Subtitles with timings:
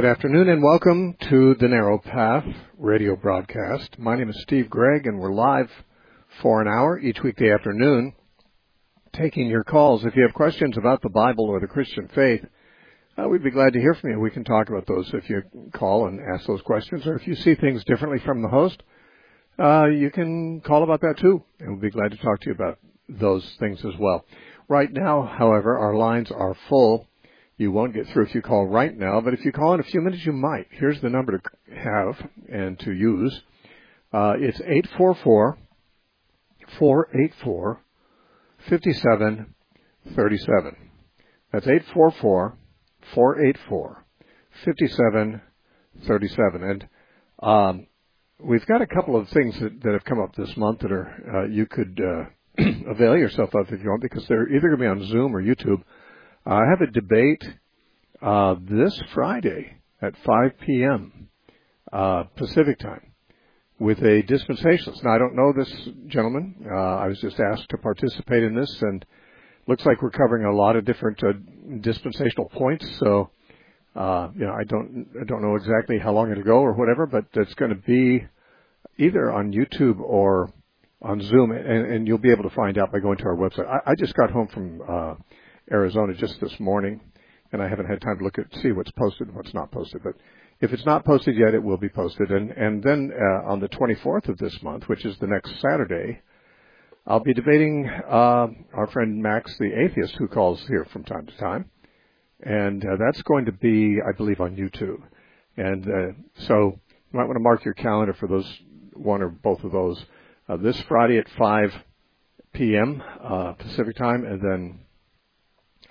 [0.00, 2.46] Good afternoon and welcome to the Narrow Path
[2.78, 3.98] radio broadcast.
[3.98, 5.70] My name is Steve Gregg and we're live
[6.40, 8.14] for an hour each weekday afternoon
[9.12, 10.02] taking your calls.
[10.06, 12.42] If you have questions about the Bible or the Christian faith,
[13.18, 14.20] uh, we'd be glad to hear from you.
[14.20, 15.42] We can talk about those if you
[15.74, 18.82] call and ask those questions or if you see things differently from the host,
[19.58, 22.54] uh, you can call about that too and we'll be glad to talk to you
[22.54, 24.24] about those things as well.
[24.66, 27.06] Right now, however, our lines are full
[27.60, 29.84] you won't get through if you call right now, but if you call in a
[29.84, 30.68] few minutes, you might.
[30.70, 31.42] Here's the number to
[31.76, 33.38] have and to use.
[34.12, 35.58] Uh, it's 844
[36.78, 37.82] 484
[38.68, 40.76] 5737.
[41.52, 42.56] That's 844
[43.14, 44.04] 484
[44.64, 46.62] 5737.
[46.62, 46.88] And
[47.42, 47.86] um,
[48.38, 51.12] we've got a couple of things that, that have come up this month that are
[51.34, 52.24] uh, you could uh,
[52.90, 55.42] avail yourself of if you want, because they're either going to be on Zoom or
[55.42, 55.82] YouTube.
[56.46, 57.44] I have a debate
[58.22, 61.28] uh, this Friday at 5 p.m.
[61.92, 63.12] Uh, Pacific time
[63.78, 65.04] with a dispensationalist.
[65.04, 65.70] Now I don't know this
[66.06, 66.66] gentleman.
[66.66, 69.04] Uh, I was just asked to participate in this, and
[69.66, 71.32] looks like we're covering a lot of different uh,
[71.82, 72.86] dispensational points.
[73.00, 73.30] So
[73.94, 77.06] uh, you know, I don't I don't know exactly how long it'll go or whatever,
[77.06, 78.24] but it's going to be
[78.96, 80.54] either on YouTube or
[81.02, 83.66] on Zoom, and, and you'll be able to find out by going to our website.
[83.66, 85.14] I, I just got home from uh,
[85.70, 87.00] Arizona just this morning,
[87.52, 90.02] and I haven't had time to look at see what's posted and what's not posted.
[90.02, 90.14] But
[90.60, 92.30] if it's not posted yet, it will be posted.
[92.30, 96.20] And and then uh, on the 24th of this month, which is the next Saturday,
[97.06, 101.36] I'll be debating uh, our friend Max, the atheist, who calls here from time to
[101.38, 101.70] time,
[102.42, 105.02] and uh, that's going to be, I believe, on YouTube.
[105.56, 106.12] And uh,
[106.46, 106.78] so
[107.12, 108.46] you might want to mark your calendar for those
[108.94, 110.02] one or both of those.
[110.48, 111.72] Uh, this Friday at 5
[112.52, 113.02] p.m.
[113.22, 114.80] Uh, Pacific time, and then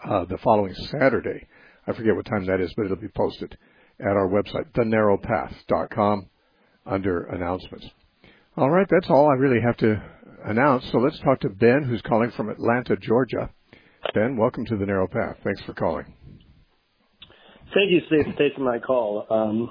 [0.08, 1.48] uh, the following Saturday.
[1.88, 3.58] I forget what time that is, but it'll be posted
[4.00, 6.30] at our website, thenarrowpath.com,
[6.86, 7.88] under announcements.
[8.58, 10.02] All right, that's all I really have to
[10.46, 10.90] announce.
[10.92, 13.50] So let's talk to Ben, who's calling from Atlanta, Georgia.
[14.14, 15.38] Ben, welcome to the Narrow Path.
[15.44, 16.06] Thanks for calling.
[17.74, 19.28] Thank you, Steve, for taking my call.
[19.30, 19.70] Um,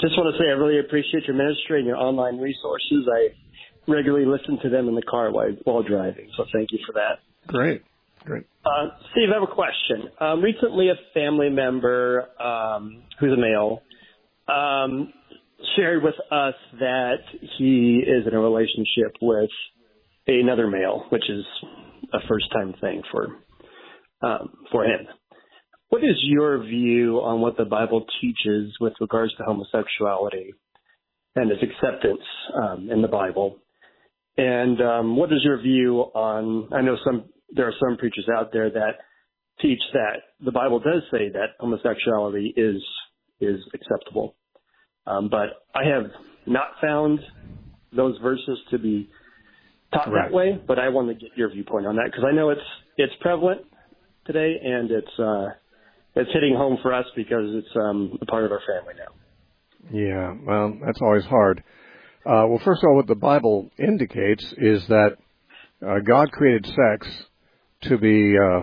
[0.00, 3.08] just want to say I really appreciate your ministry and your online resources.
[3.10, 3.28] I
[3.90, 7.20] regularly listen to them in the car while, while driving, so thank you for that.
[7.46, 7.82] Great.
[8.28, 8.44] Great.
[8.62, 10.10] Uh, Steve, I have a question.
[10.20, 13.80] Um, recently, a family member um, who's a male
[14.46, 15.14] um,
[15.76, 17.20] shared with us that
[17.56, 19.48] he is in a relationship with
[20.26, 21.42] another male, which is
[22.12, 23.28] a first-time thing for
[24.20, 25.06] um, for him.
[25.88, 30.52] What is your view on what the Bible teaches with regards to homosexuality
[31.34, 32.20] and its acceptance
[32.54, 33.56] um, in the Bible?
[34.36, 36.68] And um, what is your view on?
[36.74, 38.98] I know some there are some preachers out there that
[39.60, 42.82] teach that the Bible does say that homosexuality is
[43.40, 44.34] is acceptable,
[45.06, 46.10] um, but I have
[46.46, 47.20] not found
[47.94, 49.08] those verses to be
[49.92, 50.28] taught right.
[50.28, 50.60] that way.
[50.66, 52.60] But I want to get your viewpoint on that because I know it's
[52.96, 53.62] it's prevalent
[54.26, 55.48] today and it's uh,
[56.14, 59.14] it's hitting home for us because it's um, a part of our family now.
[59.90, 61.62] Yeah, well, that's always hard.
[62.26, 65.16] Uh, well, first of all, what the Bible indicates is that
[65.86, 67.08] uh, God created sex
[67.82, 68.62] to be uh,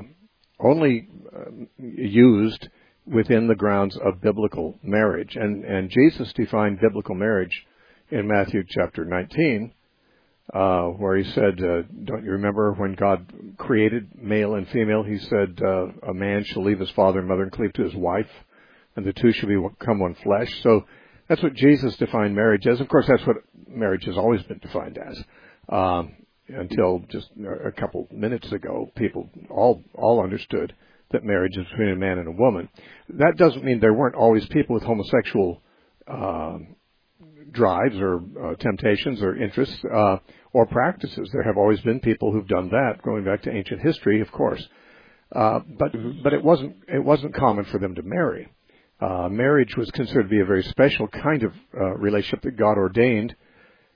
[0.60, 2.68] only uh, used
[3.06, 5.36] within the grounds of biblical marriage.
[5.36, 7.66] And, and Jesus defined biblical marriage
[8.10, 9.72] in Matthew chapter 19,
[10.54, 15.04] uh, where he said, uh, Don't you remember when God created male and female?
[15.04, 17.96] He said, uh, A man shall leave his father and mother and cleave to his
[17.96, 18.30] wife,
[18.96, 20.52] and the two shall become one flesh.
[20.62, 20.86] So
[21.28, 22.80] that's what Jesus defined marriage as.
[22.80, 23.38] Of course, that's what
[23.68, 25.24] marriage has always been defined as.
[25.70, 26.14] Um,
[26.48, 27.30] until just
[27.66, 30.74] a couple minutes ago, people all all understood
[31.12, 32.70] that marriage is between a man and a woman.
[33.10, 35.62] That doesn't mean there weren't always people with homosexual
[36.08, 36.58] uh,
[37.52, 40.18] drives or uh, temptations or interests uh,
[40.54, 41.30] or practices.
[41.32, 44.68] There have always been people who've done that, going back to ancient history, of course.
[45.32, 46.22] Uh, but mm-hmm.
[46.24, 48.48] but it wasn't it wasn't common for them to marry.
[49.02, 52.78] Uh, marriage was considered to be a very special kind of uh, relationship that God
[52.78, 53.36] ordained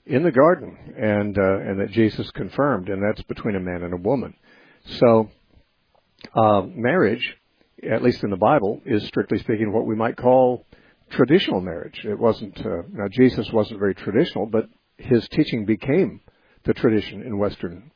[0.09, 3.93] in the garden, and uh, and that Jesus confirmed, and that's between a man and
[3.93, 4.33] a woman.
[4.97, 5.29] So,
[6.35, 7.37] uh, marriage,
[7.89, 10.65] at least in the Bible, is strictly speaking what we might call
[11.11, 12.01] traditional marriage.
[12.03, 14.67] It wasn't uh, now Jesus wasn't very traditional, but
[14.97, 16.21] his teaching became
[16.65, 17.91] the tradition in Western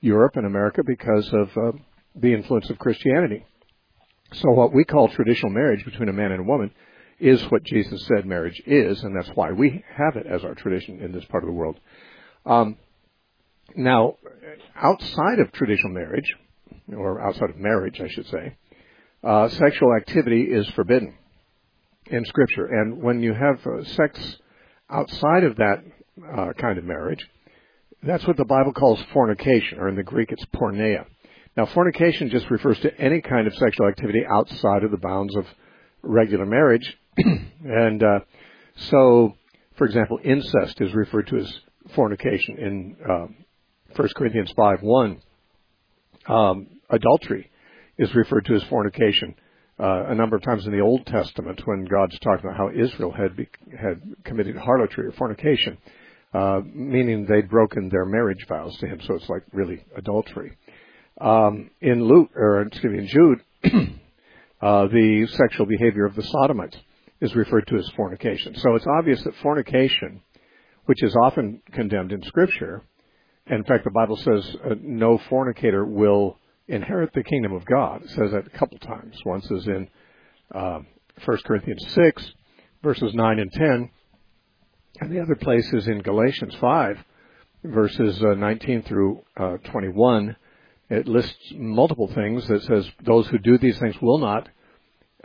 [0.00, 1.78] Europe and America because of uh,
[2.16, 3.46] the influence of Christianity.
[4.32, 6.72] So, what we call traditional marriage between a man and a woman
[7.22, 11.00] is what Jesus said marriage is, and that's why we have it as our tradition
[11.00, 11.78] in this part of the world.
[12.44, 12.76] Um,
[13.76, 14.16] now,
[14.76, 16.34] outside of traditional marriage,
[16.94, 18.56] or outside of marriage, I should say,
[19.22, 21.14] uh, sexual activity is forbidden.
[22.06, 22.66] in Scripture.
[22.66, 24.36] And when you have uh, sex
[24.90, 25.84] outside of that
[26.36, 27.26] uh, kind of marriage,
[28.02, 31.06] that's what the Bible calls fornication, or in the Greek it's porneia.
[31.56, 35.46] Now, fornication just refers to any kind of sexual activity outside of the bounds of
[36.02, 36.96] regular marriage.
[37.16, 38.20] and uh,
[38.76, 39.34] so,
[39.76, 41.60] for example, incest is referred to as
[41.94, 43.26] fornication in uh,
[43.96, 45.22] 1 Corinthians 5 1.
[46.26, 47.50] Um, adultery
[47.98, 49.34] is referred to as fornication
[49.78, 53.10] uh, a number of times in the Old Testament when God's talking about how Israel
[53.10, 55.78] had be, had committed harlotry or fornication,
[56.34, 59.00] uh, meaning they'd broken their marriage vows to Him.
[59.06, 60.56] So it's like really adultery.
[61.20, 63.90] Um, in Luke, or excuse me, in Jude,
[64.62, 66.76] uh, the sexual behavior of the sodomites
[67.20, 68.54] is referred to as fornication.
[68.56, 70.22] So it's obvious that fornication,
[70.86, 72.82] which is often condemned in Scripture,
[73.46, 76.38] in fact the Bible says uh, no fornicator will
[76.68, 78.02] inherit the kingdom of God.
[78.02, 79.16] It says that a couple times.
[79.26, 79.88] Once is in
[80.54, 80.80] uh,
[81.24, 82.32] 1 Corinthians 6,
[82.82, 83.90] verses 9 and 10,
[85.00, 86.98] and the other place is in Galatians 5,
[87.64, 90.36] verses uh, 19 through uh, 21.
[90.92, 94.46] It lists multiple things that says those who do these things will not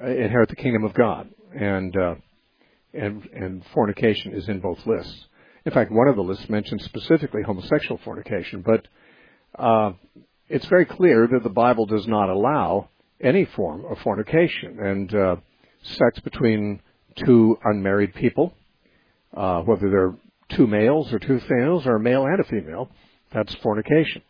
[0.02, 2.16] uh, inherit the kingdom of God, and uh,
[2.94, 5.28] and and fornication is in both lists.
[5.66, 8.88] In fact, one of the lists mentions specifically homosexual fornication, but
[9.62, 9.92] uh,
[10.48, 12.88] it's very clear that the Bible does not allow
[13.20, 15.36] any form of fornication and uh,
[15.82, 16.80] sex between
[17.26, 18.54] two unmarried people,
[19.36, 20.16] uh, whether they're
[20.56, 22.90] two males or two females or a male and a female.
[23.34, 24.22] That's fornication,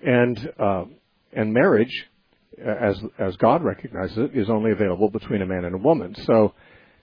[0.00, 0.84] and uh,
[1.32, 2.08] and marriage,
[2.62, 6.14] as as God recognizes it, is only available between a man and a woman.
[6.26, 6.54] So,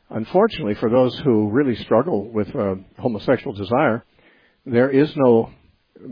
[0.09, 4.03] unfortunately, for those who really struggle with uh, homosexual desire,
[4.65, 5.51] there is no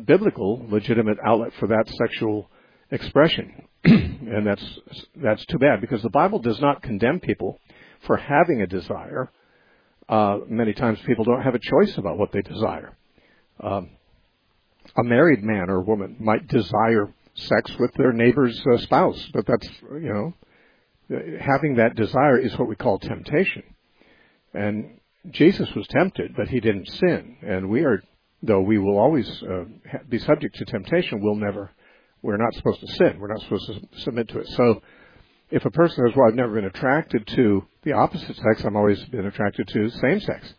[0.06, 2.50] biblical legitimate outlet for that sexual
[2.92, 3.68] expression.
[3.84, 4.80] and that's
[5.18, 7.60] that's too bad because the Bible does not condemn people
[8.06, 9.32] for having a desire.
[10.08, 12.96] Uh, many times people don't have a choice about what they desire.
[13.60, 13.92] Um,
[14.98, 19.68] a married man or woman might desire sex with their neighbor's uh, spouse, but that's
[19.92, 20.34] you know
[21.40, 23.64] having that desire is what we call temptation.
[24.54, 25.00] And
[25.30, 27.38] Jesus was tempted, but he didn't sin.
[27.42, 28.02] And we are
[28.46, 29.66] though we will always uh,
[30.08, 31.72] be subject to temptation, we'll never,
[32.22, 33.18] we're not supposed to sin.
[33.20, 34.48] We're not supposed to submit to it.
[34.50, 34.82] So,
[35.52, 38.66] if a person says, "Well, I've never been attracted to the opposite sex.
[38.66, 40.54] I've always been attracted to same sex,"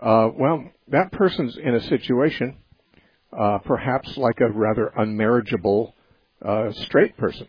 [0.00, 2.56] uh, well, that person's in a situation,
[3.36, 5.92] uh, perhaps like a rather unmarriageable
[6.44, 7.46] uh, straight person.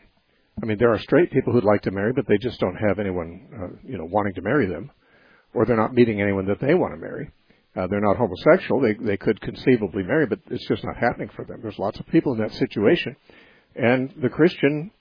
[0.62, 3.00] I mean, there are straight people who'd like to marry, but they just don't have
[3.00, 4.92] anyone, uh, you know, wanting to marry them,
[5.54, 7.32] or they're not meeting anyone that they want to marry.
[7.76, 8.82] Uh, they're not homosexual.
[8.82, 11.60] They they could conceivably marry, but it's just not happening for them.
[11.62, 13.16] There's lots of people in that situation,
[13.76, 14.92] and the Christian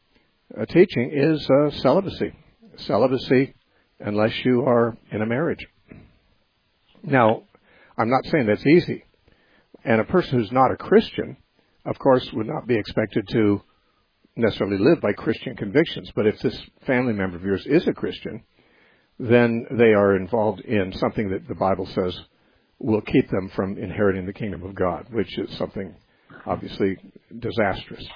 [0.57, 2.33] uh, teaching is uh, celibacy.
[2.77, 3.55] Celibacy,
[3.99, 5.67] unless you are in a marriage.
[7.03, 7.43] Now,
[7.97, 9.05] I'm not saying that's easy,
[9.85, 11.37] and a person who's not a Christian,
[11.85, 13.63] of course, would not be expected to
[14.37, 16.11] necessarily live by Christian convictions.
[16.15, 18.43] But if this family member of yours is a Christian,
[19.19, 22.19] then they are involved in something that the Bible says
[22.79, 25.95] will keep them from inheriting the kingdom of God, which is something
[26.47, 26.97] obviously
[27.37, 28.07] disastrous.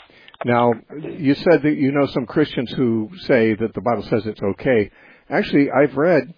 [0.44, 4.42] Now, you said that you know some Christians who say that the Bible says it's
[4.42, 4.90] okay.
[5.28, 6.34] Actually, I've read,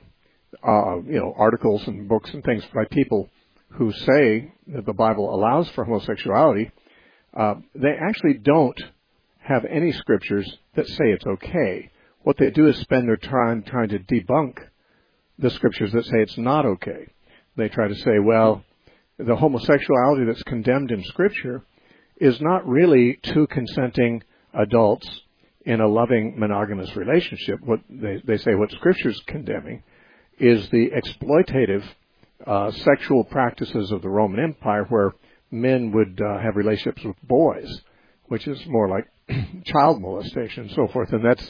[0.67, 3.29] uh, you know, articles and books and things by people
[3.75, 6.71] who say that the Bible allows for homosexuality.
[7.37, 8.81] Uh, they actually don't
[9.41, 11.91] have any scriptures that say it's okay.
[12.23, 14.59] What they do is spend their time trying to debunk
[15.39, 17.09] the scriptures that say it's not okay
[17.57, 18.65] they try to say, well,
[19.19, 21.63] the homosexuality that's condemned in Scripture
[22.17, 25.09] is not really two consenting adults
[25.65, 27.61] in a loving monogamous relationship.
[27.65, 29.83] What they, they say what Scripture's condemning
[30.39, 31.85] is the exploitative
[32.47, 35.13] uh, sexual practices of the Roman Empire where
[35.51, 37.69] men would uh, have relationships with boys,
[38.27, 39.07] which is more like
[39.65, 41.13] child molestation and so forth.
[41.13, 41.45] And that's,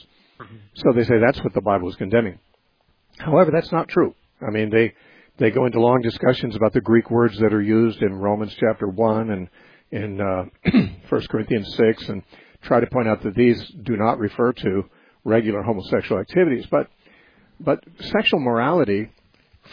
[0.74, 2.38] so they say that's what the Bible is condemning.
[3.18, 4.14] However, that's not true.
[4.46, 4.94] I mean, they,
[5.38, 8.86] they go into long discussions about the Greek words that are used in Romans chapter
[8.86, 9.48] 1 and
[9.90, 10.44] in uh,
[11.08, 12.22] 1 Corinthians 6 and
[12.62, 14.84] try to point out that these do not refer to
[15.24, 16.66] regular homosexual activities.
[16.70, 16.88] But,
[17.60, 19.10] but sexual morality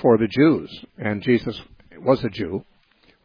[0.02, 1.60] for the Jews, and Jesus
[1.98, 2.64] was a Jew,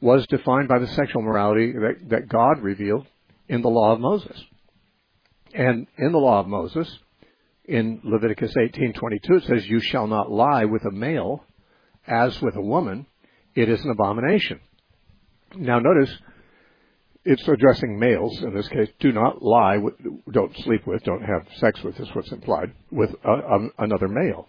[0.00, 3.06] was defined by the sexual morality that, that God revealed
[3.48, 4.42] in the law of Moses.
[5.54, 6.98] And in the law of Moses,
[7.64, 11.44] in Leviticus 18:22 it says you shall not lie with a male
[12.06, 13.06] as with a woman,
[13.54, 14.60] it is an abomination.
[15.56, 16.14] Now notice,
[17.24, 18.88] it's addressing males in this case.
[19.00, 19.94] Do not lie, with,
[20.30, 24.48] don't sleep with, don't have sex with, is what's implied, with a, a, another male.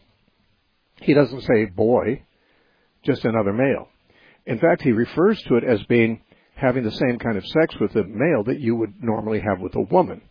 [1.02, 2.24] He doesn't say boy,
[3.04, 3.88] just another male.
[4.46, 6.22] In fact, he refers to it as being
[6.56, 9.76] having the same kind of sex with a male that you would normally have with
[9.76, 10.22] a woman.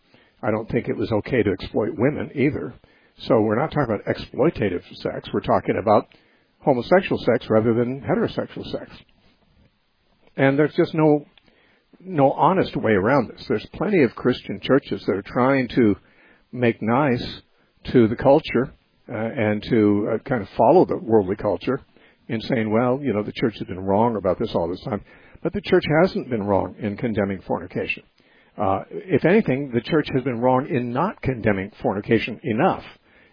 [0.41, 2.73] I don't think it was okay to exploit women either.
[3.19, 5.29] So we're not talking about exploitative sex.
[5.33, 6.07] We're talking about
[6.59, 8.91] homosexual sex rather than heterosexual sex.
[10.35, 11.25] And there's just no
[11.99, 13.47] no honest way around this.
[13.47, 15.95] There's plenty of Christian churches that are trying to
[16.51, 17.41] make nice
[17.85, 18.73] to the culture
[19.09, 21.81] uh, and to uh, kind of follow the worldly culture
[22.27, 25.01] in saying, well, you know, the church has been wrong about this all this time.
[25.41, 28.03] But the church hasn't been wrong in condemning fornication.
[28.57, 32.83] Uh, if anything, the church has been wrong in not condemning fornication enough.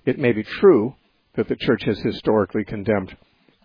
[0.05, 0.95] It may be true
[1.37, 3.17] that the church has historically condemned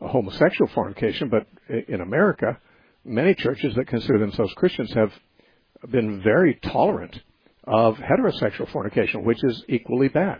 [0.01, 1.45] homosexual fornication, but
[1.87, 2.57] in America,
[3.03, 5.11] many churches that consider themselves Christians have
[5.91, 7.19] been very tolerant
[7.65, 10.39] of heterosexual fornication, which is equally bad.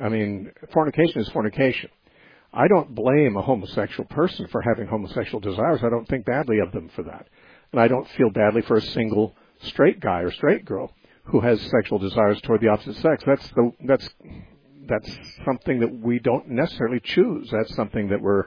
[0.00, 1.90] I mean, fornication is fornication.
[2.52, 5.80] I don't blame a homosexual person for having homosexual desires.
[5.82, 7.26] I don't think badly of them for that.
[7.72, 10.92] And I don't feel badly for a single straight guy or straight girl
[11.24, 13.22] who has sexual desires toward the opposite sex.
[13.26, 14.08] That's the that's
[14.86, 17.48] that's something that we don't necessarily choose.
[17.50, 18.44] That's something that we're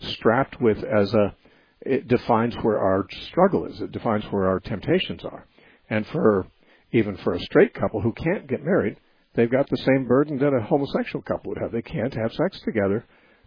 [0.00, 1.34] strapped with as a
[1.82, 3.80] it defines where our struggle is.
[3.80, 5.46] It defines where our temptations are.
[5.90, 6.46] And for
[6.92, 8.96] even for a straight couple who can't get married,
[9.34, 11.72] they've got the same burden that a homosexual couple would have.
[11.72, 13.04] They can't have sex together.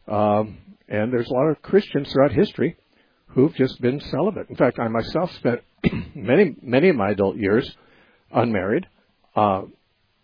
[0.07, 2.77] Um, and there's a lot of Christians throughout history
[3.27, 4.49] who've just been celibate.
[4.49, 5.61] In fact, I myself spent
[6.15, 7.69] many, many of my adult years
[8.31, 8.87] unmarried.
[9.35, 9.63] Uh,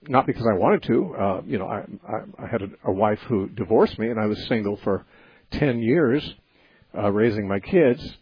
[0.07, 1.15] not because I wanted to.
[1.15, 4.25] Uh, you know, I, I, I had a, a wife who divorced me, and I
[4.25, 5.05] was single for
[5.51, 6.33] ten years,
[6.97, 8.17] uh, raising my kids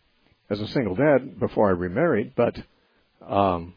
[0.50, 2.34] as a single dad before I remarried.
[2.36, 2.58] But
[3.28, 3.74] um,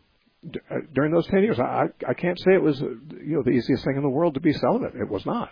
[0.71, 2.87] uh, during those ten years, I, I can't say it was uh,
[3.23, 4.95] you know the easiest thing in the world to be celibate.
[4.95, 5.51] It was not,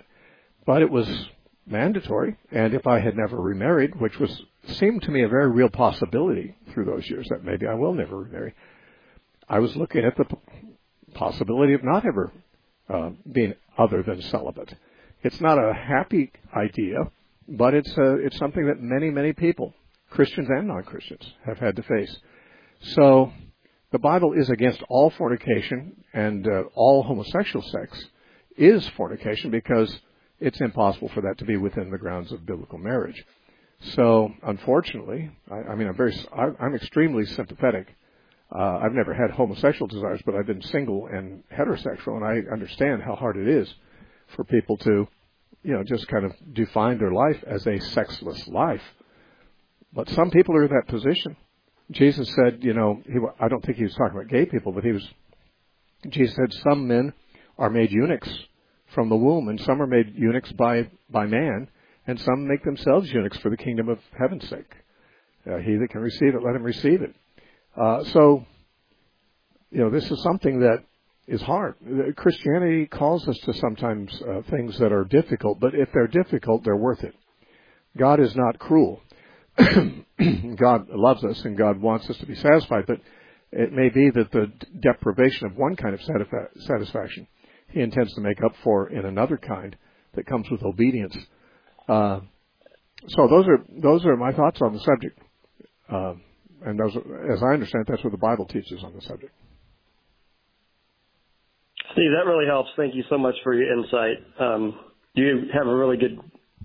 [0.66, 1.08] but it was
[1.66, 2.36] mandatory.
[2.50, 6.56] And if I had never remarried, which was seemed to me a very real possibility
[6.72, 8.54] through those years that maybe I will never remarry,
[9.48, 10.24] I was looking at the
[11.14, 12.32] possibility of not ever
[12.88, 14.74] uh, being other than celibate.
[15.22, 17.10] It's not a happy idea,
[17.48, 19.74] but it's a, it's something that many many people,
[20.10, 22.14] Christians and non-Christians, have had to face.
[22.80, 23.32] So
[23.92, 28.04] the Bible is against all fornication and uh, all homosexual sex
[28.56, 30.00] is fornication because
[30.40, 33.22] it's impossible for that to be within the grounds of biblical marriage.
[33.94, 37.88] So, unfortunately, I, I mean, I'm very, I, I'm extremely sympathetic.
[38.54, 43.02] Uh, I've never had homosexual desires, but I've been single and heterosexual, and I understand
[43.02, 43.72] how hard it is
[44.36, 45.06] for people to,
[45.62, 48.82] you know, just kind of define their life as a sexless life.
[49.92, 51.36] But some people are in that position.
[51.90, 54.84] Jesus said, you know, he, I don't think he was talking about gay people, but
[54.84, 55.06] he was.
[56.08, 57.12] Jesus said some men
[57.58, 58.30] are made eunuchs
[58.94, 61.68] from the womb, and some are made eunuchs by by man,
[62.06, 64.72] and some make themselves eunuchs for the kingdom of heaven's sake.
[65.46, 67.14] Uh, he that can receive it, let him receive it.
[67.76, 68.44] Uh, so,
[69.70, 70.84] you know, this is something that
[71.26, 71.74] is hard.
[72.16, 76.76] Christianity calls us to sometimes uh, things that are difficult, but if they're difficult, they're
[76.76, 77.14] worth it.
[77.96, 79.00] God is not cruel.
[80.56, 82.98] God loves us and God wants us to be satisfied, but
[83.52, 86.00] it may be that the deprivation of one kind of
[86.66, 87.26] satisfaction
[87.68, 89.76] he intends to make up for in another kind
[90.14, 91.16] that comes with obedience.
[91.88, 92.20] Uh,
[93.08, 95.18] so those are those are my thoughts on the subject,
[95.90, 96.14] uh,
[96.64, 99.32] and those, as I understand, that's what the Bible teaches on the subject.
[101.92, 102.70] Steve, that really helps.
[102.76, 104.16] Thank you so much for your insight.
[104.38, 104.78] Um,
[105.14, 106.18] you have a really good,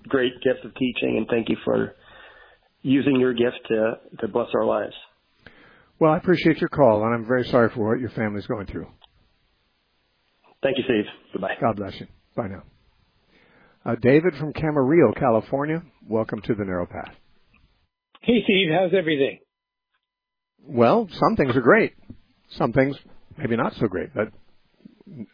[0.06, 1.94] great gift of teaching, and thank you for
[2.82, 4.94] using your gift to to bless our lives.
[5.98, 8.86] Well, I appreciate your call, and I'm very sorry for what your family's going through.
[10.62, 11.04] Thank you, Steve.
[11.32, 11.54] Goodbye.
[11.60, 12.06] God bless you.
[12.36, 12.62] Bye now.
[13.84, 15.82] Uh, David from Camarillo, California.
[16.08, 17.14] Welcome to the Narrow Path.
[18.20, 18.68] Hey, Steve.
[18.72, 19.38] How's everything?
[20.62, 21.94] Well, some things are great.
[22.50, 22.96] Some things
[23.36, 24.28] maybe not so great, but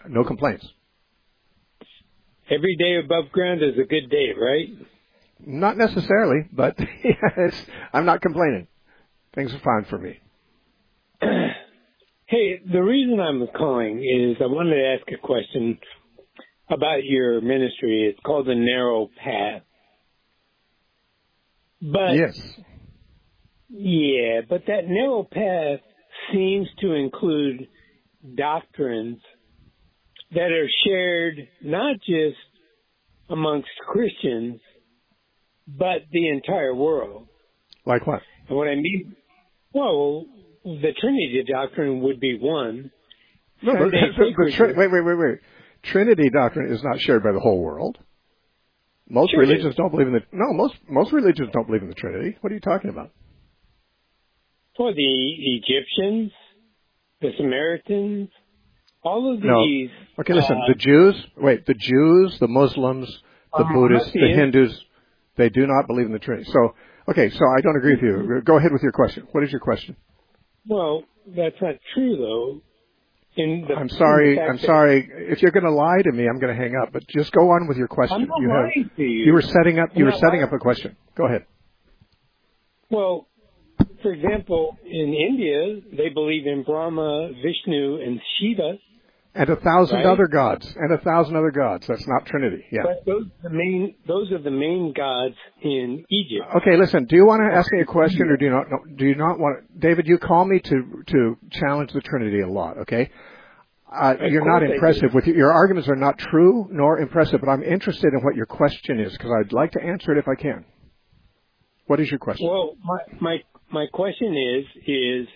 [0.08, 0.66] no complaints.
[2.50, 4.68] Every day above ground is a good day, right?
[5.40, 7.54] Not necessarily, but yes,
[7.92, 8.66] I'm not complaining.
[9.34, 10.18] Things are fine for me.
[12.26, 15.78] Hey, the reason I'm calling is I wanted to ask a question
[16.70, 18.08] about your ministry.
[18.08, 19.62] It's called the Narrow Path.
[21.82, 22.40] But yes.
[23.68, 25.80] Yeah, but that narrow path
[26.32, 27.66] seems to include
[28.36, 29.18] doctrines
[30.32, 32.38] that are shared not just
[33.28, 34.60] amongst Christians,
[35.66, 37.28] but the entire world.
[37.86, 38.22] Like what?
[38.48, 39.16] And what I mean,
[39.72, 40.26] well,
[40.64, 42.90] the Trinity doctrine would be one.
[43.62, 45.38] No, the, the, wait, wait, wait, wait.
[45.82, 47.98] Trinity doctrine is not shared by the whole world.
[49.08, 50.52] Most Sure religions don't believe in the no.
[50.54, 52.36] Most most religions don't believe in the Trinity.
[52.40, 53.10] What are you talking about?
[54.76, 56.32] For the Egyptians,
[57.20, 58.28] the Samaritans,
[59.02, 59.46] all of these.
[59.90, 60.20] No.
[60.20, 60.56] Okay, listen.
[60.56, 63.08] uh, the Jews, wait, the Jews, the Muslims,
[63.56, 64.26] the Uh, Buddhists, the.
[64.34, 64.84] Hindus,
[65.36, 66.50] they do not believe in the Trinity.
[66.50, 66.74] So,
[67.08, 68.40] okay, so I don't agree with you.
[68.44, 69.26] Go ahead with your question.
[69.32, 69.96] What is your question?
[70.66, 72.60] Well, that's not true though.
[73.36, 74.40] In the, I'm sorry.
[74.40, 75.10] I'm sorry.
[75.12, 76.92] If you're going to lie to me, I'm going to hang up.
[76.92, 78.22] But just go on with your question.
[78.22, 79.24] I'm not you have, to you.
[79.26, 79.90] you were setting up.
[79.94, 80.42] You I'm were setting lying.
[80.44, 80.96] up a question.
[81.16, 81.44] Go ahead.
[82.90, 83.26] Well,
[84.02, 88.74] for example, in India, they believe in Brahma, Vishnu, and Shiva,
[89.36, 90.06] And a thousand Right.
[90.06, 90.76] other gods.
[90.78, 91.86] And a thousand other gods.
[91.88, 92.64] That's not Trinity.
[92.70, 92.82] Yeah.
[92.84, 96.46] but those are the main those are the main gods in Egypt.
[96.56, 97.06] Okay, listen.
[97.06, 98.70] Do you want to ask me a question, or do you not?
[98.70, 99.78] no, Do you not want?
[99.80, 102.78] David, you call me to to challenge the Trinity a lot.
[102.78, 103.10] Okay,
[103.92, 107.40] uh, you're not impressive with your, your arguments are not true nor impressive.
[107.40, 110.28] But I'm interested in what your question is because I'd like to answer it if
[110.28, 110.64] I can.
[111.86, 112.48] What is your question?
[112.48, 113.36] Well, my my
[113.70, 115.26] my question is is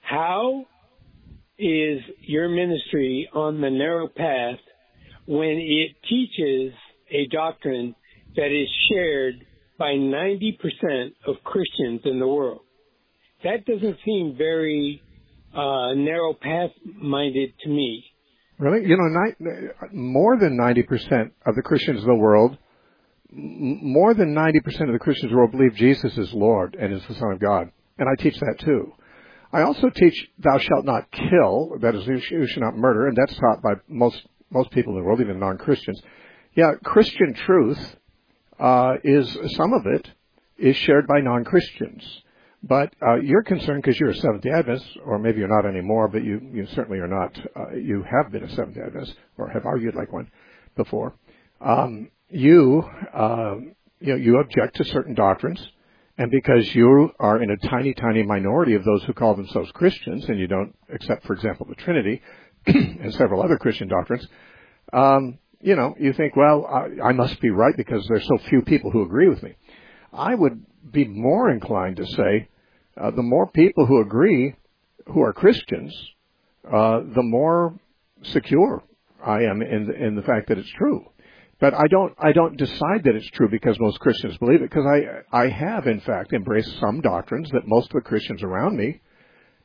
[0.00, 0.64] how
[1.58, 4.58] is your ministry on the narrow path
[5.26, 6.72] when it teaches
[7.10, 7.94] a doctrine
[8.36, 9.44] that is shared
[9.78, 10.58] by 90%
[11.26, 12.60] of Christians in the world?
[13.44, 15.02] That doesn't seem very
[15.54, 18.04] uh, narrow path minded to me.
[18.58, 18.88] Really?
[18.88, 22.58] You know, ni- more than 90% of the Christians of the world,
[23.30, 27.14] more than 90% of the Christians the world believe Jesus is Lord and is the
[27.14, 27.70] Son of God.
[27.98, 28.92] And I teach that too.
[29.52, 33.06] I also teach thou shalt not kill, that is, you sh- you shall not murder,
[33.06, 36.00] and that's taught by most, most people in the world, even non-Christians.
[36.54, 37.96] Yeah, Christian truth,
[38.58, 40.10] uh, is, some of it
[40.58, 42.22] is shared by non-Christians.
[42.62, 46.08] But uh, you're concerned because you're a Seventh Day Adventist, or maybe you're not anymore,
[46.08, 47.38] but you, you certainly are not.
[47.54, 50.28] Uh, you have been a Seventh Day Adventist, or have argued like one
[50.76, 51.14] before.
[51.60, 52.82] Um, you,
[53.14, 53.54] uh,
[54.00, 55.64] you know, you object to certain doctrines,
[56.18, 60.24] and because you are in a tiny, tiny minority of those who call themselves Christians,
[60.28, 62.20] and you don't accept, for example, the Trinity
[62.66, 64.26] and several other Christian doctrines,
[64.92, 68.62] um, you know, you think, well, I, I must be right because there's so few
[68.62, 69.54] people who agree with me.
[70.12, 72.48] I would be more inclined to say
[73.00, 74.56] uh, the more people who agree
[75.06, 75.94] who are Christians,
[76.66, 77.78] uh, the more
[78.22, 78.82] secure
[79.24, 81.06] I am in the, in the fact that it's true.
[81.60, 84.86] But I don't I don't decide that it's true because most Christians believe it because
[84.86, 89.00] I I have in fact embraced some doctrines that most of the Christians around me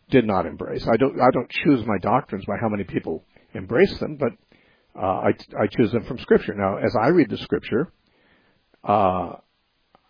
[0.10, 0.88] did not embrace.
[0.88, 4.32] I don't I don't choose my doctrines by how many people embrace them, but
[5.00, 5.30] uh, I
[5.60, 6.56] I choose them from Scripture.
[6.56, 7.92] Now, as I read the Scripture,
[8.84, 9.34] uh,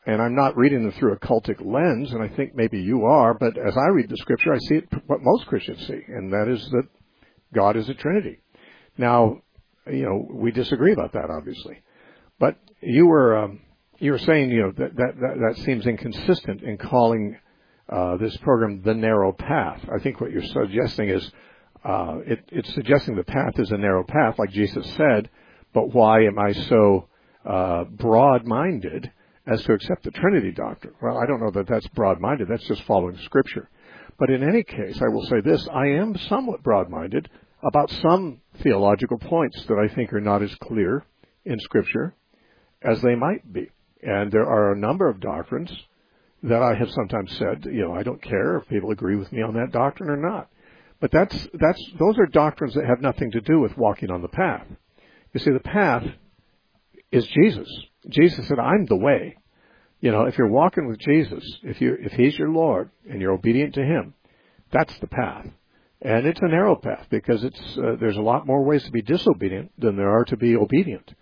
[0.05, 3.33] and I'm not reading them through a cultic lens, and I think maybe you are,
[3.33, 6.47] but as I read the Scripture, I see it, what most Christians see, and that
[6.49, 6.87] is that
[7.53, 8.39] God is a Trinity.
[8.97, 9.41] Now,
[9.87, 11.81] you know, we disagree about that, obviously,
[12.39, 13.61] but you were um,
[13.99, 17.37] you were saying, you know, that that that, that seems inconsistent in calling
[17.89, 19.81] uh, this program the narrow path.
[19.93, 21.31] I think what you're suggesting is
[21.83, 25.29] uh, it, it's suggesting the path is a narrow path, like Jesus said.
[25.73, 27.09] But why am I so
[27.45, 29.11] uh, broad-minded
[29.47, 30.93] as to accept the Trinity doctrine?
[31.01, 32.47] Well, I don't know that that's broad-minded.
[32.47, 33.69] That's just following Scripture.
[34.19, 37.29] But in any case, I will say this: I am somewhat broad-minded
[37.63, 41.05] about some theological points that I think are not as clear
[41.45, 42.13] in Scripture
[42.81, 43.69] as they might be.
[44.01, 45.71] And there are a number of doctrines
[46.43, 49.41] that I have sometimes said, you know, I don't care if people agree with me
[49.41, 50.49] on that doctrine or not.
[50.99, 54.29] But that's that's those are doctrines that have nothing to do with walking on the
[54.29, 54.65] path.
[55.33, 56.03] You see, the path
[57.11, 57.67] is Jesus.
[58.09, 59.35] Jesus said, "I'm the way."
[59.99, 63.33] You know, if you're walking with Jesus, if you if He's your Lord and you're
[63.33, 64.13] obedient to Him,
[64.71, 65.47] that's the path.
[66.03, 69.01] And it's a narrow path because it's uh, there's a lot more ways to be
[69.01, 71.13] disobedient than there are to be obedient.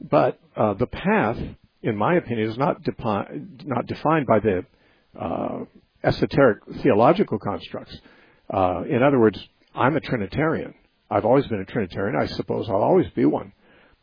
[0.00, 1.36] But uh, the path,
[1.82, 4.64] in my opinion, is not depi- not defined by the
[5.20, 5.64] uh,
[6.02, 7.94] esoteric theological constructs.
[8.48, 9.38] Uh, in other words,
[9.74, 10.72] I'm a Trinitarian.
[11.10, 12.16] I've always been a Trinitarian.
[12.18, 13.52] I suppose I'll always be one.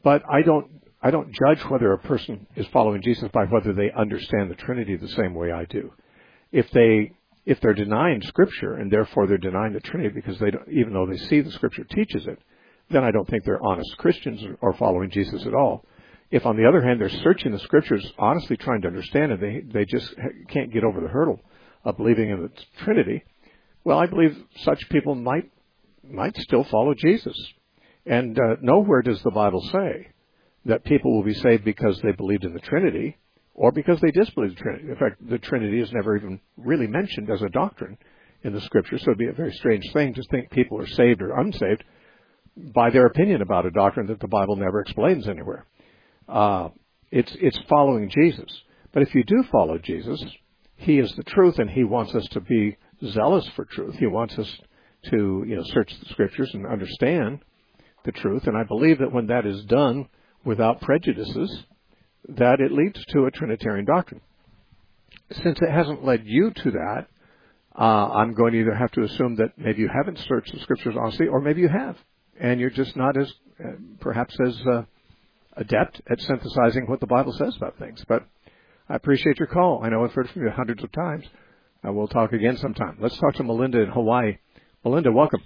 [0.03, 0.67] But I don't
[1.01, 4.95] I don't judge whether a person is following Jesus by whether they understand the Trinity
[4.95, 5.91] the same way I do.
[6.51, 7.13] If they
[7.47, 11.07] if they're denying Scripture and therefore they're denying the Trinity because they don't, even though
[11.07, 12.37] they see the Scripture teaches it,
[12.89, 15.85] then I don't think they're honest Christians or following Jesus at all.
[16.29, 19.61] If on the other hand they're searching the Scriptures, honestly trying to understand it, they
[19.61, 20.13] they just
[20.49, 21.39] can't get over the hurdle
[21.85, 22.51] of believing in the
[22.83, 23.23] Trinity.
[23.85, 25.49] Well, I believe such people might
[26.03, 27.37] might still follow Jesus.
[28.05, 30.09] And uh, nowhere does the Bible say
[30.65, 33.17] that people will be saved because they believed in the Trinity
[33.57, 34.89] or because they disbelieve the Trinity.
[34.89, 37.97] In fact, the Trinity is never even really mentioned as a doctrine
[38.43, 41.21] in the Scripture, so it'd be a very strange thing to think people are saved
[41.21, 41.83] or unsaved
[42.55, 45.65] by their opinion about a doctrine that the Bible never explains anywhere.
[46.29, 46.69] Uh,
[47.11, 48.49] it's it's following Jesus.
[48.93, 50.23] But if you do follow Jesus,
[50.75, 53.95] He is the truth, and He wants us to be zealous for truth.
[53.95, 54.51] He wants us
[55.09, 57.39] to you know search the Scriptures and understand
[58.05, 58.45] the truth.
[58.45, 60.09] And I believe that when that is done
[60.45, 61.63] without prejudices,
[62.27, 64.21] that it leads to a Trinitarian doctrine.
[65.31, 67.07] Since it hasn't led you to that,
[67.77, 70.95] uh, I'm going to either have to assume that maybe you haven't searched the Scriptures
[70.99, 71.95] honestly, or maybe you have,
[72.39, 73.31] and you're just not as
[73.63, 74.83] uh, perhaps as uh,
[75.57, 78.03] adept at synthesizing what the Bible says about things.
[78.07, 78.25] But
[78.89, 79.81] I appreciate your call.
[79.83, 81.25] I know I've heard from you hundreds of times.
[81.85, 82.97] Uh, we'll talk again sometime.
[82.99, 84.37] Let's talk to Melinda in Hawaii.
[84.83, 85.41] Melinda, welcome.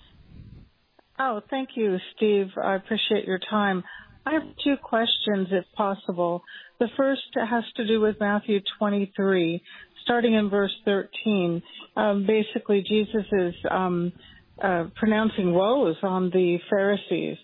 [1.20, 2.48] Oh, thank you, Steve.
[2.62, 3.84] I appreciate your time.
[4.26, 6.44] I have two questions, if possible.
[6.80, 9.62] The first has to do with Matthew 23,
[10.04, 11.62] starting in verse 13.
[11.96, 14.14] Um, basically, Jesus is um,
[14.62, 17.38] uh, pronouncing woes on the Pharisees.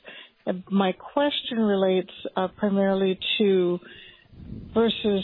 [0.70, 3.80] My question relates uh, primarily to
[4.74, 5.24] verses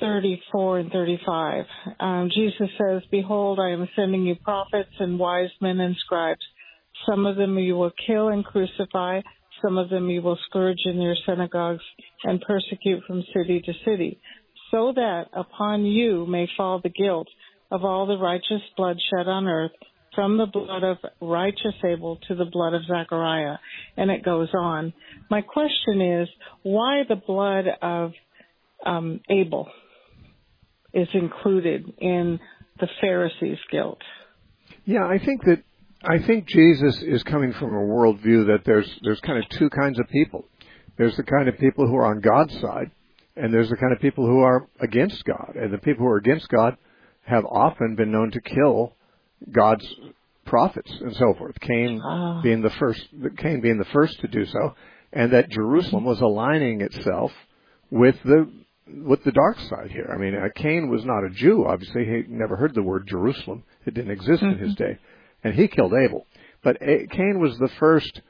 [0.00, 1.64] 34 and 35.
[2.00, 6.40] Um, Jesus says, Behold, I am sending you prophets and wise men and scribes.
[7.08, 9.20] Some of them you will kill and crucify.
[9.62, 11.82] Some of them you will scourge in your synagogues
[12.24, 14.20] and persecute from city to city,
[14.70, 17.28] so that upon you may fall the guilt
[17.70, 19.72] of all the righteous blood shed on earth
[20.14, 23.56] from the blood of righteous Abel to the blood of Zechariah.
[23.96, 24.92] And it goes on.
[25.30, 26.28] My question is,
[26.62, 28.12] why the blood of
[28.84, 29.68] um, Abel
[30.92, 32.40] is included in
[32.80, 34.00] the Pharisees' guilt?
[34.84, 35.62] Yeah, I think that
[36.02, 39.98] I think Jesus is coming from a worldview that there's there's kind of two kinds
[39.98, 40.46] of people.
[40.96, 42.90] There's the kind of people who are on God's side,
[43.36, 45.56] and there's the kind of people who are against God.
[45.56, 46.76] And the people who are against God
[47.22, 48.96] have often been known to kill
[49.50, 49.86] God's
[50.46, 51.58] prophets and so forth.
[51.60, 52.40] Cain oh.
[52.42, 53.02] being the first,
[53.38, 54.74] Cain being the first to do so,
[55.12, 57.30] and that Jerusalem was aligning itself
[57.90, 58.50] with the
[58.92, 60.10] with the dark side here.
[60.12, 61.66] I mean, uh, Cain was not a Jew.
[61.66, 63.64] Obviously, he never heard the word Jerusalem.
[63.86, 64.54] It didn't exist mm-hmm.
[64.54, 64.92] in his mm-hmm.
[64.94, 64.98] day,
[65.44, 66.26] and he killed Abel.
[66.62, 68.20] But a- Cain was the first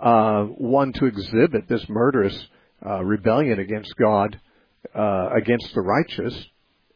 [0.00, 2.46] uh, one to exhibit this murderous
[2.84, 4.40] uh, rebellion against God,
[4.94, 6.46] uh, against the righteous,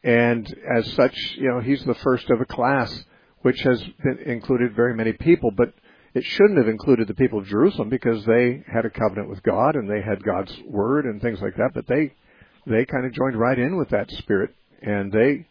[0.05, 3.05] and as such, you know, he's the first of a class
[3.43, 5.73] which has been, included very many people, but
[6.15, 9.77] it shouldn't have included the people of Jerusalem because they had a covenant with God
[9.77, 11.71] and they had God's word and things like that.
[11.75, 12.15] But they
[12.67, 15.47] they kind of joined right in with that spirit, and they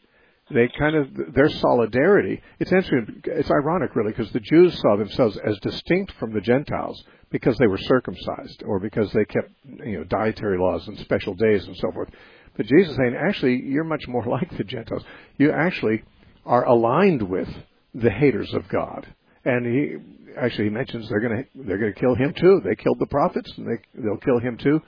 [0.54, 2.42] they kind of their solidarity.
[2.60, 3.22] It's interesting.
[3.26, 7.68] It's ironic, really, because the Jews saw themselves as distinct from the Gentiles because they
[7.68, 11.92] were circumcised or because they kept you know dietary laws and special days and so
[11.92, 12.10] forth.
[12.58, 15.04] But Jesus is saying, actually, you're much more like the Gentiles.
[15.38, 16.04] You actually
[16.46, 17.50] are aligned with
[17.94, 19.08] the haters of God.
[19.46, 19.96] And he
[20.38, 22.62] actually he mentions they're going to they're going to kill him too.
[22.64, 24.82] They killed the prophets, and they they'll kill him too.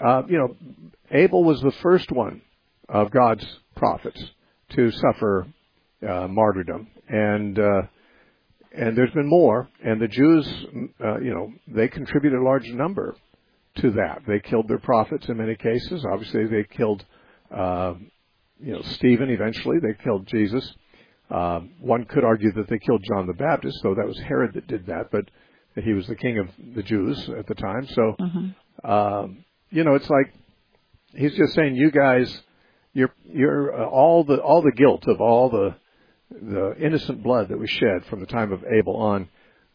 [0.00, 0.56] Uh, you know,
[1.10, 2.42] Abel was the first one
[2.88, 4.22] of God's prophets
[4.70, 5.46] to suffer
[6.08, 7.82] uh, martyrdom, and uh,
[8.72, 9.68] and there's been more.
[9.84, 10.46] And the Jews,
[11.04, 13.16] uh, you know, they contributed a large number
[13.76, 14.22] to that.
[14.26, 16.04] They killed their prophets in many cases.
[16.10, 17.04] Obviously, they killed,
[17.54, 17.94] uh,
[18.60, 19.30] you know, Stephen.
[19.30, 20.74] Eventually, they killed Jesus.
[21.30, 24.66] Uh, one could argue that they killed John the Baptist, though that was Herod that
[24.66, 25.24] did that, but
[25.76, 27.86] he was the king of the Jews at the time.
[27.86, 28.90] So, mm-hmm.
[28.90, 30.34] um, you know, it's like
[31.14, 32.42] he's just saying, you guys,
[32.92, 35.74] you're you're uh, all the all the guilt of all the
[36.30, 39.28] the innocent blood that was shed from the time of Abel on.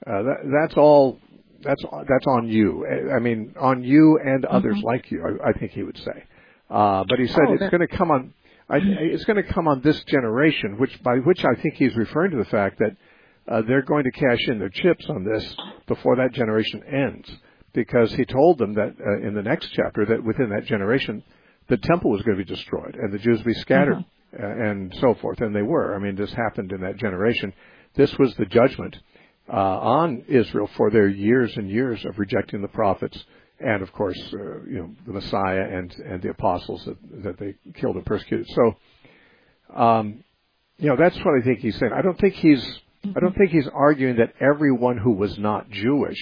[0.05, 1.19] Uh, that, that's all.
[1.63, 2.85] That's that's on you.
[3.15, 4.85] I mean, on you and others mm-hmm.
[4.85, 5.39] like you.
[5.43, 6.23] I, I, think he would say.
[6.69, 8.33] Uh, but he said oh, it's going to come on
[8.69, 12.31] I, it's going to come on this generation, which by which I think he's referring
[12.31, 12.95] to the fact that
[13.47, 15.55] uh, they're going to cash in their chips on this
[15.87, 17.29] before that generation ends,
[17.73, 21.23] because he told them that uh, in the next chapter that within that generation,
[21.67, 24.43] the temple was going to be destroyed and the Jews would be scattered mm-hmm.
[24.43, 25.95] uh, and so forth, and they were.
[25.95, 27.53] I mean, this happened in that generation.
[27.95, 28.95] This was the judgment
[29.47, 33.23] uh, on Israel for their years and years of rejecting the prophets
[33.59, 37.55] and of course, uh, you know, the Messiah and and the apostles that that they
[37.79, 38.47] killed and persecuted.
[38.49, 38.75] So,
[39.75, 40.23] um,
[40.77, 41.91] you know, that's what I think he's saying.
[41.93, 42.79] I don't think he's
[43.15, 46.19] I don't think he's arguing that everyone who was not Jewish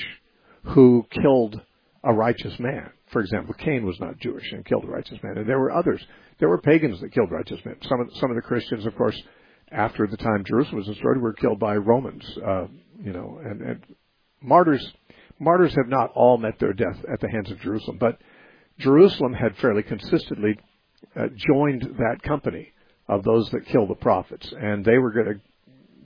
[0.64, 1.60] who killed
[2.04, 2.90] a righteous man.
[3.14, 6.04] For example, Cain was not Jewish and killed a righteous man, and there were others.
[6.40, 7.78] There were pagans that killed righteous men.
[7.84, 9.22] Some of some of the Christians, of course,
[9.72, 12.26] after the time Jerusalem was destroyed, were killed by Romans.
[12.46, 12.66] Uh,
[13.00, 13.86] you know, and, and
[14.42, 14.86] martyrs
[15.40, 18.18] martyrs have not all met their death at the hands of Jerusalem, but
[18.80, 20.58] Jerusalem had fairly consistently
[21.16, 22.74] uh, joined that company
[23.08, 25.42] of those that killed the prophets, and they were going to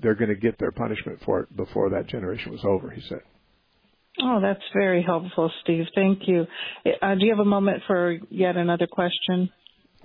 [0.02, 2.89] they're going to get their punishment for it before that generation was over.
[2.89, 3.22] He said.
[4.22, 5.86] Oh, that's very helpful, Steve.
[5.94, 6.48] Thank you.
[7.02, 9.50] Uh, do you have a moment for yet another question?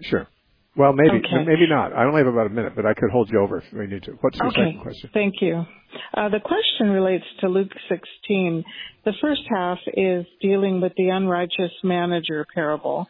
[0.03, 0.29] Sure.
[0.75, 1.45] Well, maybe, okay.
[1.47, 1.93] maybe not.
[1.93, 4.05] I only have about a minute, but I could hold you over if we need
[4.05, 4.13] to.
[4.21, 4.57] What's your okay.
[4.69, 5.11] second question?
[5.13, 5.65] Thank you.
[6.15, 8.65] Uh, the question relates to Luke 16.
[9.05, 13.07] The first half is dealing with the unrighteous manager parable.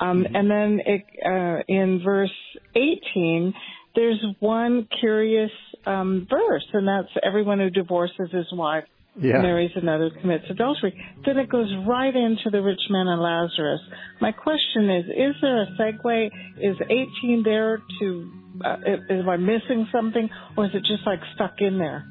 [0.00, 0.34] Um, mm-hmm.
[0.34, 2.34] And then it, uh, in verse
[2.74, 3.54] 18,
[3.94, 5.52] there's one curious
[5.86, 8.84] um, verse, and that's everyone who divorces his wife
[9.16, 9.40] yeah.
[9.40, 10.94] marries another commits adultery.
[11.24, 13.80] Then it goes right into the rich man and Lazarus.
[14.20, 16.26] My question is: Is there a segue?
[16.60, 18.32] Is 18 there to?
[18.64, 18.76] Uh,
[19.10, 22.06] am I missing something, or is it just like stuck in there?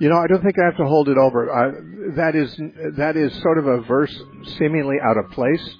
[0.00, 1.52] You know, I don't think I have to hold it over.
[1.52, 1.70] I,
[2.16, 2.56] that is
[2.96, 4.14] that is sort of a verse
[4.58, 5.76] seemingly out of place.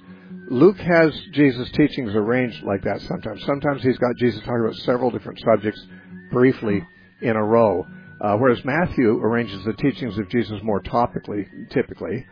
[0.49, 3.43] Luke has Jesus' teachings arranged like that sometimes.
[3.45, 5.81] Sometimes he's got Jesus talking about several different subjects
[6.31, 6.85] briefly
[7.21, 7.85] in a row.
[8.21, 12.25] Uh, whereas Matthew arranges the teachings of Jesus more topically, typically,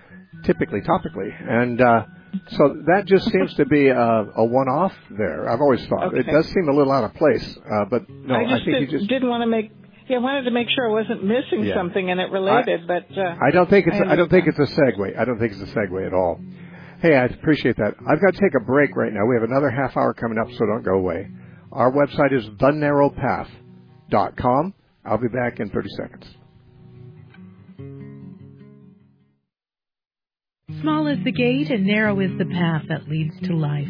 [0.44, 2.06] typically topically, and uh,
[2.52, 5.50] so that just seems to be a, a one-off there.
[5.50, 6.20] I've always thought okay.
[6.20, 8.80] it does seem a little out of place, uh, but no, I, just I think
[8.80, 9.72] did, he just didn't want to make.
[10.08, 11.76] Yeah, I wanted to make sure I wasn't missing yeah.
[11.76, 14.48] something and it related, I, but uh, I don't think it's I, I don't think
[14.48, 15.18] it's a segue.
[15.18, 16.40] I don't think it's a segue at all.
[17.02, 17.96] Hey, I appreciate that.
[18.08, 19.26] I've got to take a break right now.
[19.26, 21.28] We have another half hour coming up, so don't go away.
[21.72, 24.74] Our website is thenarrowpath.com.
[25.06, 26.26] I'll be back in 30 seconds.
[30.82, 33.88] Small is the gate and narrow is the path that leads to life.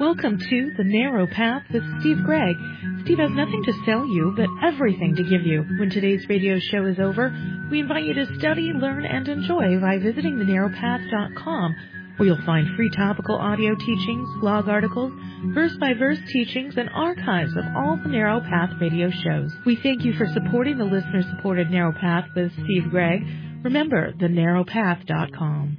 [0.00, 2.56] Welcome to The Narrow Path with Steve Gregg.
[3.04, 5.62] Steve has nothing to sell you, but everything to give you.
[5.78, 7.30] When today's radio show is over,
[7.70, 11.76] we invite you to study, learn, and enjoy by visiting thenarrowpath.com,
[12.16, 15.12] where you'll find free topical audio teachings, blog articles,
[15.54, 19.52] verse-by-verse teachings, and archives of all the Narrow Path radio shows.
[19.64, 23.22] We thank you for supporting the listener-supported Narrow Path with Steve Gregg.
[23.62, 25.78] Remember, thenarrowpath.com.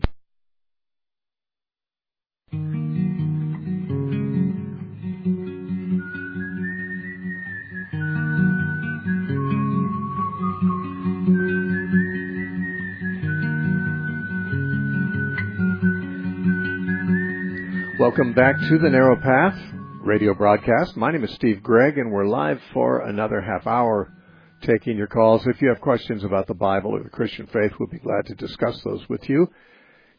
[18.03, 19.57] Welcome back to the Narrow Path
[20.01, 20.97] radio broadcast.
[20.97, 24.13] My name is Steve Gregg, and we're live for another half hour
[24.61, 25.47] taking your calls.
[25.47, 28.35] If you have questions about the Bible or the Christian faith, we'll be glad to
[28.35, 29.47] discuss those with you.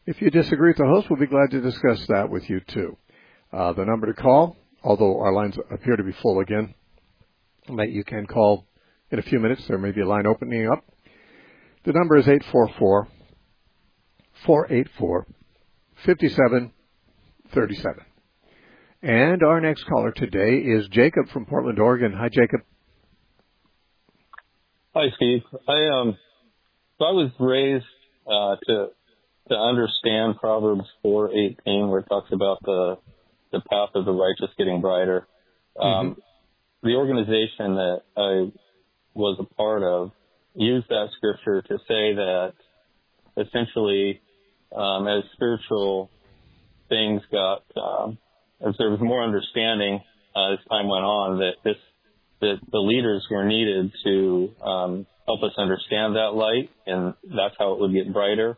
[0.07, 2.97] If you disagree with the host, we'll be glad to discuss that with you too.
[3.53, 6.73] Uh, the number to call, although our lines appear to be full again,
[7.69, 8.65] you can call
[9.11, 9.63] in a few minutes.
[9.67, 10.83] There may be a line opening up.
[11.83, 13.07] The number is 844
[14.43, 15.27] 484
[17.53, 18.05] 5737.
[19.01, 22.13] And our next caller today is Jacob from Portland, Oregon.
[22.13, 22.61] Hi, Jacob.
[24.95, 25.41] Hi, Steve.
[25.67, 26.17] I um,
[26.97, 27.85] so I was raised
[28.25, 28.87] uh, to
[29.49, 32.97] to understand Proverbs four eighteen, where it talks about the
[33.51, 35.27] the path of the righteous getting brighter.
[35.79, 36.19] Um, mm-hmm.
[36.83, 38.51] The organization that I
[39.13, 40.11] was a part of
[40.55, 42.53] used that scripture to say that
[43.37, 44.21] essentially,
[44.75, 46.09] um, as spiritual
[46.89, 48.17] things got, um,
[48.65, 50.01] as there was more understanding
[50.35, 51.77] uh, as time went on, that this
[52.41, 57.73] that the leaders were needed to um, help us understand that light, and that's how
[57.73, 58.57] it would get brighter.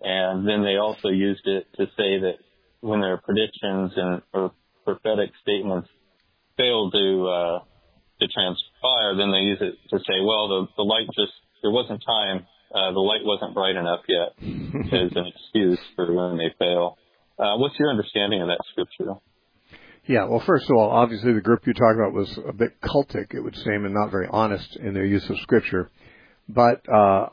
[0.00, 2.36] And then they also used it to say that
[2.80, 4.52] when their predictions and or
[4.84, 5.88] prophetic statements
[6.56, 7.58] fail to uh,
[8.20, 11.32] to transpire, then they use it to say, well, the the light just
[11.62, 14.36] there wasn't time, uh, the light wasn't bright enough yet,
[14.92, 16.98] as an excuse for when they fail.
[17.38, 19.14] Uh, what's your understanding of that scripture?
[20.06, 23.34] Yeah, well, first of all, obviously the group you talked about was a bit cultic,
[23.34, 25.90] it would seem, and not very honest in their use of scripture.
[26.48, 27.28] But uh,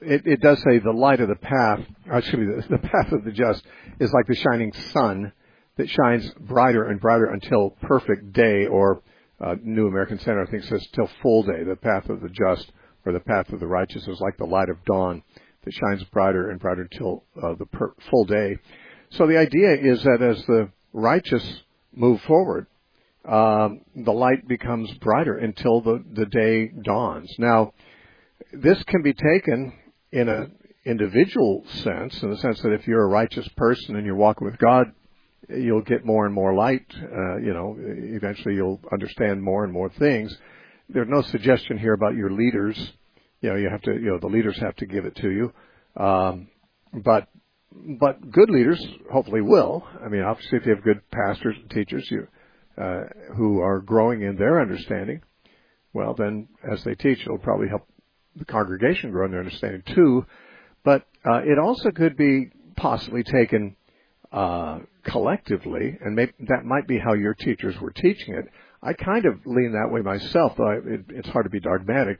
[0.00, 1.80] it, it does say the light of the path,
[2.12, 3.62] excuse me, the, the path of the just
[4.00, 5.32] is like the shining sun
[5.76, 9.02] that shines brighter and brighter until perfect day, or
[9.40, 11.64] uh, New American Standard I think says till full day.
[11.64, 12.70] The path of the just
[13.04, 15.22] or the path of the righteous is like the light of dawn
[15.64, 18.56] that shines brighter and brighter until uh, the per- full day.
[19.16, 21.62] So the idea is that as the righteous
[21.94, 22.66] move forward,
[23.24, 27.32] um, the light becomes brighter until the, the day dawns.
[27.38, 27.74] Now,
[28.52, 29.72] this can be taken
[30.10, 34.16] in an individual sense, in the sense that if you're a righteous person and you're
[34.16, 34.92] walking with God,
[35.48, 36.86] you'll get more and more light.
[36.96, 40.36] Uh, you know, eventually you'll understand more and more things.
[40.88, 42.76] There's no suggestion here about your leaders.
[43.40, 45.52] You know, you have to, you know, the leaders have to give it to you.
[45.96, 46.48] Um,
[46.92, 47.28] but,
[48.00, 49.86] but good leaders hopefully will.
[50.04, 52.28] I mean, obviously if you have good pastors and teachers you,
[52.76, 53.02] uh,
[53.36, 55.22] who are growing in their understanding,
[55.92, 57.86] well then as they teach it'll probably help
[58.36, 60.26] the congregation grow in their understanding too.
[60.84, 63.76] But uh, it also could be possibly taken
[64.32, 68.46] uh, collectively, and maybe that might be how your teachers were teaching it.
[68.82, 72.18] I kind of lean that way myself, though it, it's hard to be dogmatic,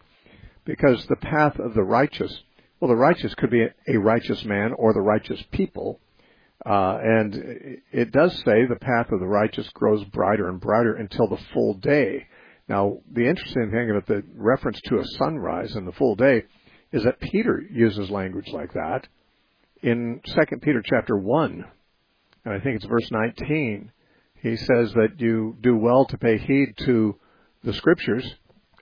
[0.64, 2.42] because the path of the righteous,
[2.84, 6.00] well, the righteous could be a righteous man or the righteous people,
[6.66, 11.26] uh, and it does say the path of the righteous grows brighter and brighter until
[11.26, 12.26] the full day.
[12.68, 16.42] Now, the interesting thing about the reference to a sunrise and the full day
[16.92, 19.08] is that Peter uses language like that
[19.80, 21.64] in 2 Peter chapter 1,
[22.44, 23.90] and I think it's verse 19.
[24.42, 27.18] He says that you do well to pay heed to
[27.62, 28.30] the scriptures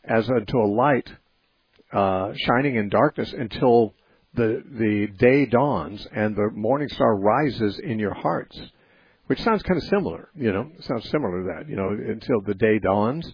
[0.03, 1.09] as unto a light
[1.93, 3.95] uh, shining in darkness until
[4.35, 8.59] the the day dawns and the morning star rises in your hearts,
[9.27, 10.31] which sounds kind of similar.
[10.35, 11.69] You know, sounds similar to that.
[11.69, 13.31] You know, until the day dawns,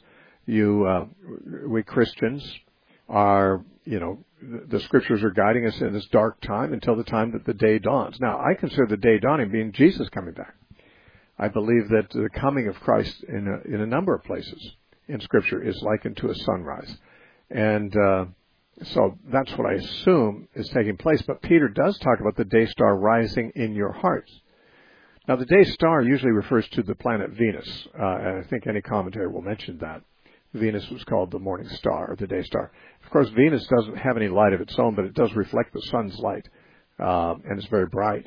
[0.47, 1.07] you uh,
[1.68, 2.42] we Christians
[3.09, 7.33] are you know the scriptures are guiding us in this dark time until the time
[7.33, 8.18] that the day dawns.
[8.21, 10.55] Now, I consider the day dawning being Jesus coming back.
[11.38, 14.73] I believe that the coming of Christ in a, in a number of places
[15.09, 16.97] in Scripture is likened to a sunrise,
[17.51, 18.25] and uh,
[18.85, 21.23] so that's what I assume is taking place.
[21.23, 24.33] But Peter does talk about the day star rising in your hearts.
[25.27, 28.81] Now, the day star usually refers to the planet Venus, uh, and I think any
[28.81, 30.03] commentary will mention that.
[30.55, 32.73] Venus was called the morning star or the day star.
[33.05, 35.83] Of course, Venus doesn't have any light of its own, but it does reflect the
[35.91, 36.49] sun's light,
[36.99, 38.27] uh, and it's very bright.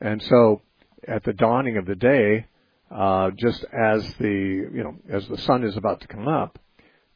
[0.00, 0.62] And so,
[1.06, 2.46] at the dawning of the day,
[2.90, 6.58] uh, just as the you know as the sun is about to come up,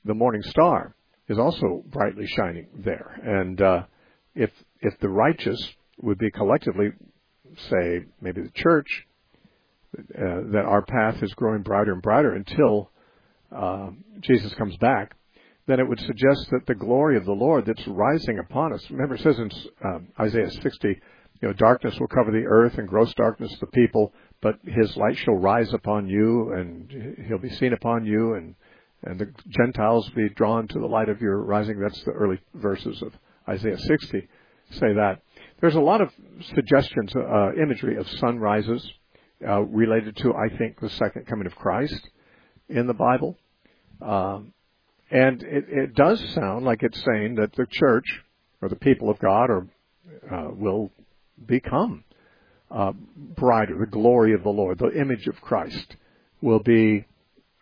[0.04, 0.94] the morning star
[1.28, 3.20] is also brightly shining there.
[3.24, 3.82] And uh,
[4.34, 5.60] if if the righteous
[6.02, 6.90] would be collectively,
[7.70, 9.06] say maybe the church,
[9.98, 12.90] uh, that our path is growing brighter and brighter until
[13.54, 15.14] uh, Jesus comes back,
[15.66, 18.84] then it would suggest that the glory of the Lord that's rising upon us.
[18.90, 19.50] Remember, it says in
[19.84, 24.12] um, Isaiah 60, you know, darkness will cover the earth and gross darkness the people,
[24.40, 28.54] but His light shall rise upon you, and He'll be seen upon you, and
[29.04, 31.78] and the Gentiles be drawn to the light of your rising.
[31.78, 33.12] That's the early verses of
[33.48, 34.28] Isaiah 60
[34.72, 35.20] say that.
[35.60, 36.10] There's a lot of
[36.54, 38.86] suggestions, uh, imagery of sunrises
[39.46, 42.08] uh, related to, I think, the second coming of Christ
[42.68, 43.36] in the Bible.
[44.00, 44.52] Um,
[45.10, 48.04] and it, it, does sound like it's saying that the church
[48.60, 49.66] or the people of God are,
[50.30, 50.90] uh, will
[51.46, 52.04] become
[52.70, 52.92] uh,
[53.36, 53.78] brighter.
[53.78, 55.96] The glory of the Lord, the image of Christ,
[56.40, 57.06] will be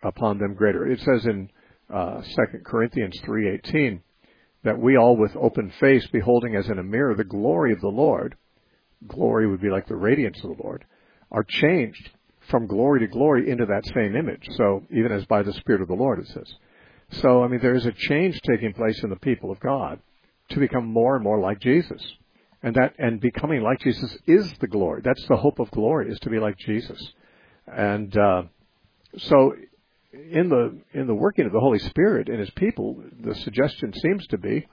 [0.03, 0.87] upon them greater.
[0.89, 1.49] It says in
[1.93, 4.01] uh, 2 Corinthians 3:18
[4.63, 7.87] that we all with open face beholding as in a mirror the glory of the
[7.87, 8.35] Lord,
[9.07, 10.85] glory would be like the radiance of the Lord,
[11.31, 12.09] are changed
[12.49, 14.47] from glory to glory into that same image.
[14.57, 16.53] So even as by the Spirit of the Lord, it says.
[17.21, 19.99] So I mean, there is a change taking place in the people of God
[20.49, 22.01] to become more and more like Jesus,
[22.61, 25.01] and that and becoming like Jesus is the glory.
[25.03, 26.99] That's the hope of glory is to be like Jesus,
[27.67, 28.43] and uh,
[29.17, 29.53] so
[30.13, 34.25] in the in the working of the Holy Spirit in His people, the suggestion seems
[34.27, 34.67] to be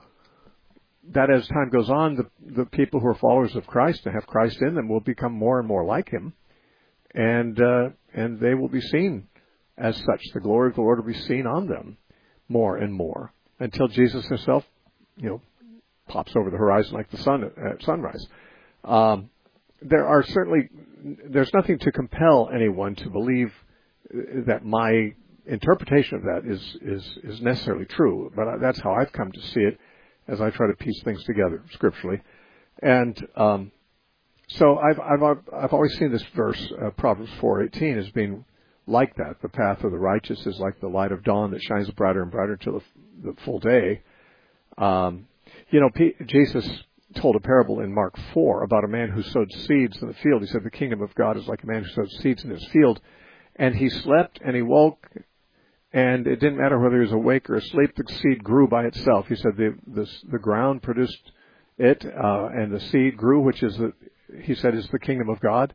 [1.13, 4.27] that as time goes on, the the people who are followers of Christ and have
[4.27, 6.33] Christ in them will become more and more like Him,
[7.13, 9.27] and uh, and they will be seen
[9.77, 10.21] as such.
[10.33, 11.97] The glory of the Lord will be seen on them
[12.47, 14.63] more and more until Jesus Himself,
[15.17, 15.41] you know,
[16.07, 18.25] pops over the horizon like the sun at sunrise.
[18.83, 19.31] Um,
[19.81, 20.69] there are certainly
[21.03, 23.51] there's nothing to compel anyone to believe
[24.45, 25.13] that my
[25.45, 29.61] interpretation of that is is is necessarily true, but that's how I've come to see
[29.61, 29.79] it
[30.27, 32.21] as I try to piece things together scripturally,
[32.81, 33.71] and um,
[34.47, 38.45] so I've I've I've always seen this verse, uh, Proverbs four eighteen, as being
[38.87, 39.41] like that.
[39.41, 42.31] The path of the righteous is like the light of dawn that shines brighter and
[42.31, 44.01] brighter until the, the full day.
[44.77, 45.27] Um,
[45.69, 46.67] you know, P- Jesus
[47.15, 50.41] told a parable in Mark 4 about a man who sowed seeds in the field.
[50.41, 52.65] He said, The kingdom of God is like a man who sowed seeds in his
[52.67, 52.99] field.
[53.55, 55.07] And he slept and he woke,
[55.93, 59.27] and it didn't matter whether he was awake or asleep, the seed grew by itself.
[59.27, 61.31] He said, The, the, the ground produced
[61.77, 63.93] it, uh, and the seed grew, which is, the,
[64.41, 65.73] he said, is the kingdom of God.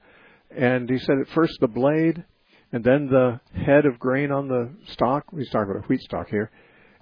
[0.56, 2.24] And he said, At first the blade,
[2.72, 5.24] and then the head of grain on the stalk.
[5.36, 6.50] He's talking about a wheat stalk here,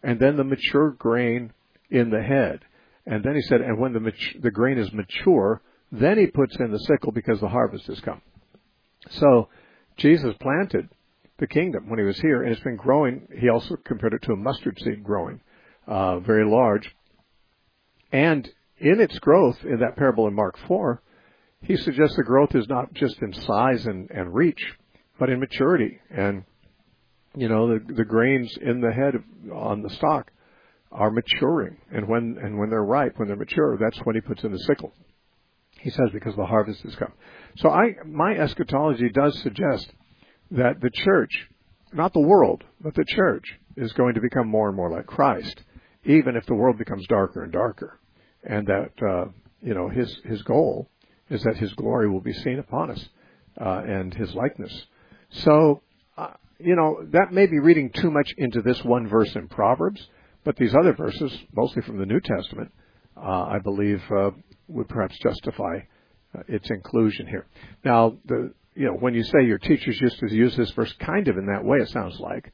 [0.02, 1.52] and then the mature grain
[1.90, 2.60] in the head.
[3.06, 5.62] And then he said, and when the mat- the grain is mature,
[5.92, 8.22] then he puts in the sickle because the harvest has come.
[9.10, 9.48] So
[9.96, 10.88] Jesus planted
[11.38, 13.26] the kingdom when he was here, and it's been growing.
[13.36, 15.40] He also compared it to a mustard seed growing,
[15.86, 16.94] uh, very large.
[18.12, 21.02] And in its growth, in that parable in Mark 4,
[21.62, 24.62] he suggests the growth is not just in size and, and reach,
[25.18, 25.98] but in maturity.
[26.10, 26.44] And,
[27.34, 29.22] you know, the, the grains in the head of,
[29.52, 30.30] on the stalk
[30.92, 31.78] are maturing.
[31.90, 34.58] And when, and when they're ripe, when they're mature, that's when he puts in the
[34.58, 34.92] sickle.
[35.80, 37.12] He says because the harvest has come.
[37.56, 39.92] So I, my eschatology does suggest
[40.50, 41.30] that the church,
[41.92, 43.44] not the world, but the church
[43.76, 45.60] is going to become more and more like Christ,
[46.04, 47.98] even if the world becomes darker and darker.
[48.42, 49.30] And that, uh,
[49.62, 50.90] you know, his, his goal
[51.30, 53.08] is that his glory will be seen upon us,
[53.60, 54.72] uh, and his likeness.
[55.30, 55.82] So,
[56.16, 60.06] uh, you know, that may be reading too much into this one verse in Proverbs,
[60.44, 62.70] but these other verses, mostly from the New Testament,
[63.16, 64.30] uh, I believe uh,
[64.68, 65.78] would perhaps justify
[66.36, 67.46] uh, its inclusion here.
[67.84, 71.28] Now, the you know when you say your teachers used to use this verse kind
[71.28, 72.52] of in that way, it sounds like,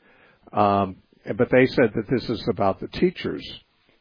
[0.53, 0.97] um,
[1.37, 3.47] but they said that this is about the teachers.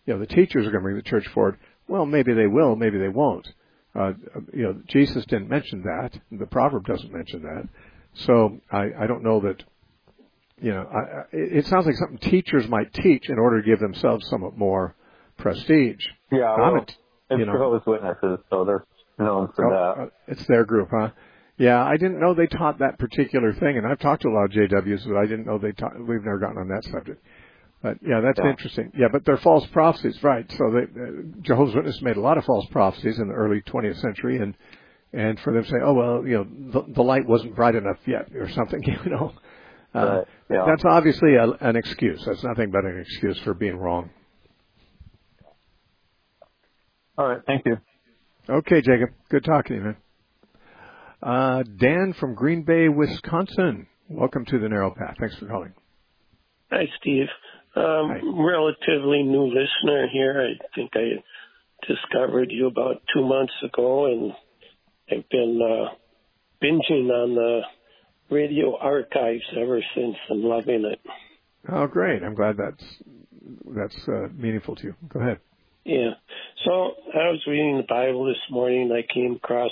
[0.06, 1.58] You know, the teachers are going to bring the church forward.
[1.88, 3.48] Well, maybe they will, maybe they won't.
[3.96, 4.14] Uh,
[4.54, 6.20] you know, Jesus didn't mention that.
[6.32, 7.68] The proverb doesn't mention that.
[8.14, 9.64] So I, I don't know that.
[10.62, 14.28] You know, I, it sounds like something teachers might teach in order to give themselves
[14.30, 14.96] somewhat more
[15.38, 16.06] prestige.
[16.32, 16.98] Yeah, well, a, it's
[17.32, 18.84] you know, Jehovah's Witnesses, so they're
[19.18, 20.02] known for oh, that.
[20.02, 21.10] Uh, it's their group, huh?
[21.60, 24.46] Yeah, I didn't know they taught that particular thing, and I've talked to a lot
[24.46, 25.94] of JWs, but I didn't know they taught.
[26.00, 27.22] We've never gotten on that subject.
[27.84, 28.50] But yeah, that's yeah.
[28.50, 28.94] interesting.
[28.98, 30.50] Yeah, but they're false prophecies, right?
[30.58, 34.00] So they, uh, Jehovah's Witnesses made a lot of false prophecies in the early 20th
[34.00, 34.56] century, and
[35.12, 37.98] and for them to say, oh well, you know, the, the light wasn't bright enough
[38.06, 39.34] yet, or something, you know,
[39.94, 40.28] uh, right.
[40.50, 40.64] yeah.
[40.66, 42.24] that's obviously a, an excuse.
[42.26, 44.12] That's nothing but an excuse for being wrong.
[47.18, 47.42] All right.
[47.46, 47.78] Thank you.
[48.48, 49.10] Okay, Jacob.
[49.30, 49.98] Good talking to you, man.
[51.22, 53.88] Uh, Dan from Green Bay, Wisconsin.
[54.08, 55.16] Welcome to the Narrow Path.
[55.20, 55.74] Thanks for calling.
[56.72, 57.28] Hi, Steve.
[57.76, 58.20] Um, Hi.
[58.24, 60.42] Relatively new listener here.
[60.42, 61.24] I think I
[61.88, 64.34] discovered you about two months ago, and
[65.12, 65.94] I've been uh,
[66.64, 67.62] binging on the
[68.30, 70.16] radio archives ever since.
[70.30, 71.00] I'm loving it.
[71.68, 72.24] Oh, great!
[72.24, 72.84] I'm glad that's
[73.76, 74.96] that's uh, meaningful to you.
[75.10, 75.40] Go ahead.
[75.84, 76.12] Yeah.
[76.66, 78.92] So I was reading the Bible this morning.
[78.92, 79.72] I came across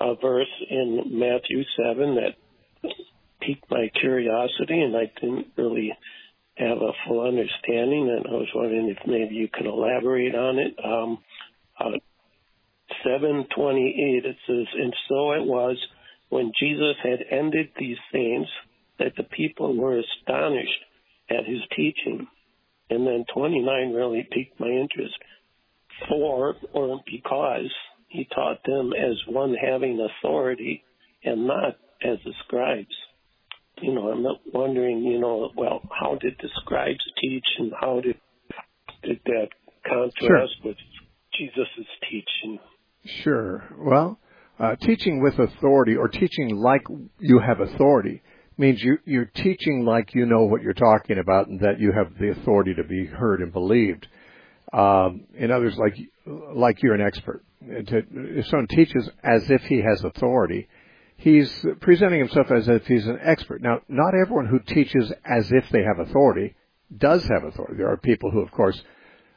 [0.00, 2.92] a verse in Matthew 7 that
[3.40, 5.92] piqued my curiosity, and I didn't really
[6.56, 8.08] have a full understanding.
[8.08, 10.74] And I was wondering if maybe you could elaborate on it.
[10.82, 11.18] Um,
[11.78, 11.98] uh,
[13.04, 15.76] 728 it says, And so it was
[16.28, 18.46] when Jesus had ended these things
[18.98, 20.84] that the people were astonished
[21.30, 22.26] at his teaching.
[22.90, 25.14] And then 29 really piqued my interest
[26.08, 27.70] for or because
[28.10, 30.84] he taught them as one having authority
[31.24, 32.94] and not as the scribes.
[33.80, 38.00] You know, I'm not wondering, you know, well, how did the scribes teach and how
[38.00, 38.16] did
[39.02, 39.48] did that
[39.86, 40.46] contrast sure.
[40.64, 40.76] with
[41.38, 42.58] Jesus' teaching?
[43.22, 43.64] Sure.
[43.78, 44.18] Well,
[44.58, 46.82] uh, teaching with authority or teaching like
[47.18, 48.22] you have authority
[48.58, 52.12] means you, you're teaching like you know what you're talking about and that you have
[52.18, 54.06] the authority to be heard and believed.
[54.72, 55.96] Um, in others, like
[56.54, 57.44] like you're an expert.
[57.62, 60.68] If someone teaches as if he has authority,
[61.16, 63.62] he's presenting himself as if he's an expert.
[63.62, 66.54] Now, not everyone who teaches as if they have authority
[66.96, 67.76] does have authority.
[67.76, 68.80] There are people who, of course,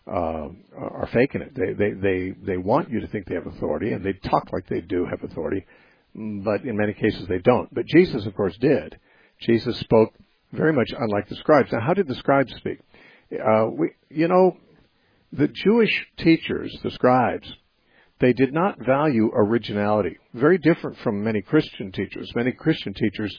[0.08, 1.56] uh, are faking it.
[1.56, 4.68] They, they they they want you to think they have authority, and they talk like
[4.68, 5.66] they do have authority,
[6.14, 7.74] but in many cases they don't.
[7.74, 9.00] But Jesus, of course, did.
[9.40, 10.14] Jesus spoke
[10.52, 11.72] very much unlike the scribes.
[11.72, 12.80] Now, how did the scribes speak?
[13.34, 14.58] Uh, we, you know,
[15.36, 17.52] the Jewish teachers, the scribes,
[18.20, 20.18] they did not value originality.
[20.34, 22.32] Very different from many Christian teachers.
[22.36, 23.36] Many Christian teachers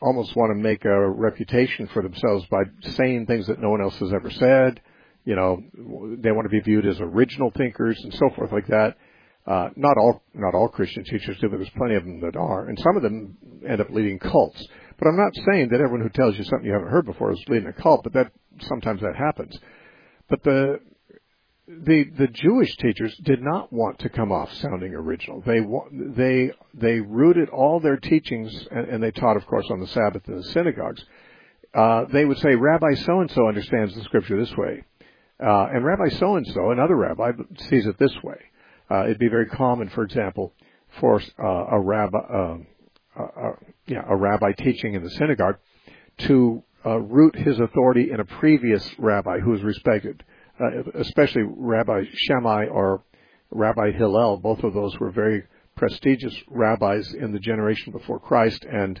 [0.00, 3.96] almost want to make a reputation for themselves by saying things that no one else
[3.98, 4.80] has ever said.
[5.24, 5.62] You know,
[6.18, 8.96] they want to be viewed as original thinkers and so forth like that.
[9.46, 12.66] Uh, not all not all Christian teachers do, but there's plenty of them that are,
[12.66, 13.36] and some of them
[13.68, 14.64] end up leading cults.
[14.98, 17.44] But I'm not saying that everyone who tells you something you haven't heard before is
[17.48, 19.54] leading a cult, but that sometimes that happens.
[20.30, 20.78] But the
[21.66, 25.42] the the Jewish teachers did not want to come off sounding original.
[25.46, 25.60] They
[25.92, 30.28] they they rooted all their teachings, and, and they taught, of course, on the Sabbath
[30.28, 31.02] in the synagogues.
[31.72, 34.84] Uh, they would say, Rabbi so and so understands the scripture this way,
[35.44, 37.32] uh, and Rabbi so and so, another rabbi,
[37.68, 38.38] sees it this way.
[38.90, 40.52] Uh, it'd be very common, for example,
[41.00, 42.66] for uh, a rabbi, um,
[43.86, 45.56] yeah, a rabbi teaching in the synagogue
[46.18, 50.22] to uh, root his authority in a previous rabbi who was respected
[50.94, 53.02] especially Rabbi Shammai or
[53.50, 54.38] Rabbi Hillel.
[54.38, 55.44] Both of those were very
[55.76, 59.00] prestigious rabbis in the generation before Christ, and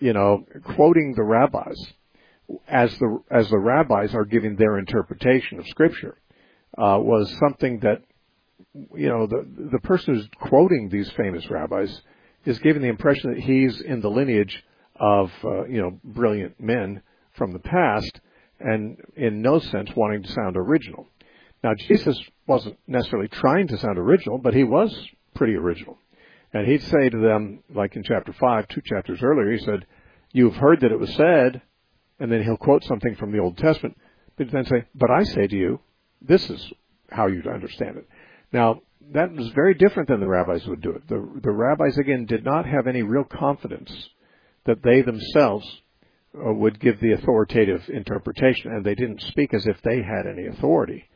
[0.00, 1.76] you know, quoting the rabbis
[2.68, 6.16] as the as the rabbis are giving their interpretation of Scripture
[6.78, 8.02] uh, was something that
[8.94, 12.00] you know the the person who's quoting these famous rabbis
[12.44, 14.62] is giving the impression that he's in the lineage
[14.94, 18.20] of uh, you know brilliant men from the past
[18.60, 21.06] and in no sense wanting to sound original.
[21.62, 24.94] Now, Jesus wasn't necessarily trying to sound original, but he was
[25.34, 25.98] pretty original.
[26.52, 29.86] And he'd say to them, like in chapter 5, two chapters earlier, he said,
[30.32, 31.62] You've heard that it was said,
[32.18, 33.96] and then he'll quote something from the Old Testament,
[34.36, 35.80] but then say, But I say to you,
[36.20, 36.72] this is
[37.10, 38.08] how you understand it.
[38.52, 38.80] Now,
[39.12, 41.08] that was very different than the rabbis would do it.
[41.08, 43.92] The, the rabbis, again, did not have any real confidence
[44.64, 45.66] that they themselves
[46.34, 50.46] uh, would give the authoritative interpretation, and they didn't speak as if they had any
[50.46, 51.08] authority,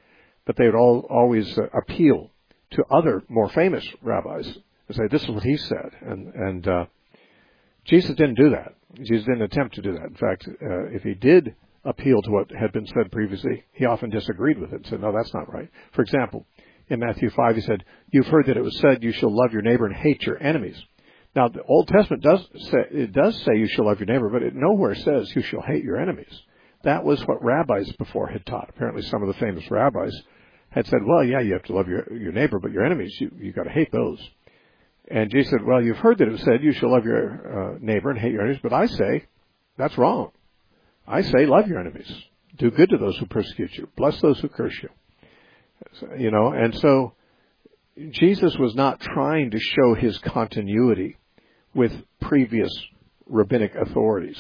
[0.47, 2.31] but they would all, always uh, appeal
[2.71, 4.47] to other more famous rabbis
[4.89, 6.85] and say, "This is what he said," and and uh,
[7.85, 8.75] Jesus didn't do that.
[9.03, 10.07] Jesus didn't attempt to do that.
[10.07, 11.55] In fact, uh, if he did
[11.85, 15.13] appeal to what had been said previously, he often disagreed with it and said, "No,
[15.13, 16.47] that's not right." For example,
[16.89, 19.63] in Matthew five, he said, "You've heard that it was said, you shall love your
[19.63, 20.83] neighbor and hate your enemies."
[21.35, 24.43] Now, the Old Testament does say, it does say you shall love your neighbor, but
[24.43, 26.43] it nowhere says you shall hate your enemies.
[26.83, 28.71] That was what rabbis before had taught.
[28.71, 30.13] Apparently, some of the famous rabbis
[30.71, 33.31] had said, well, yeah, you have to love your, your neighbor, but your enemies, you,
[33.39, 34.19] you gotta hate those.
[35.09, 38.11] And Jesus said, well, you've heard that it said you shall love your uh, neighbor
[38.11, 39.25] and hate your enemies, but I say,
[39.77, 40.31] that's wrong.
[41.07, 42.11] I say love your enemies.
[42.59, 43.89] Do good to those who persecute you.
[43.97, 44.89] Bless those who curse you.
[46.19, 47.15] You know, and so,
[48.11, 51.17] Jesus was not trying to show his continuity
[51.75, 52.71] with previous
[53.27, 54.39] rabbinic authorities,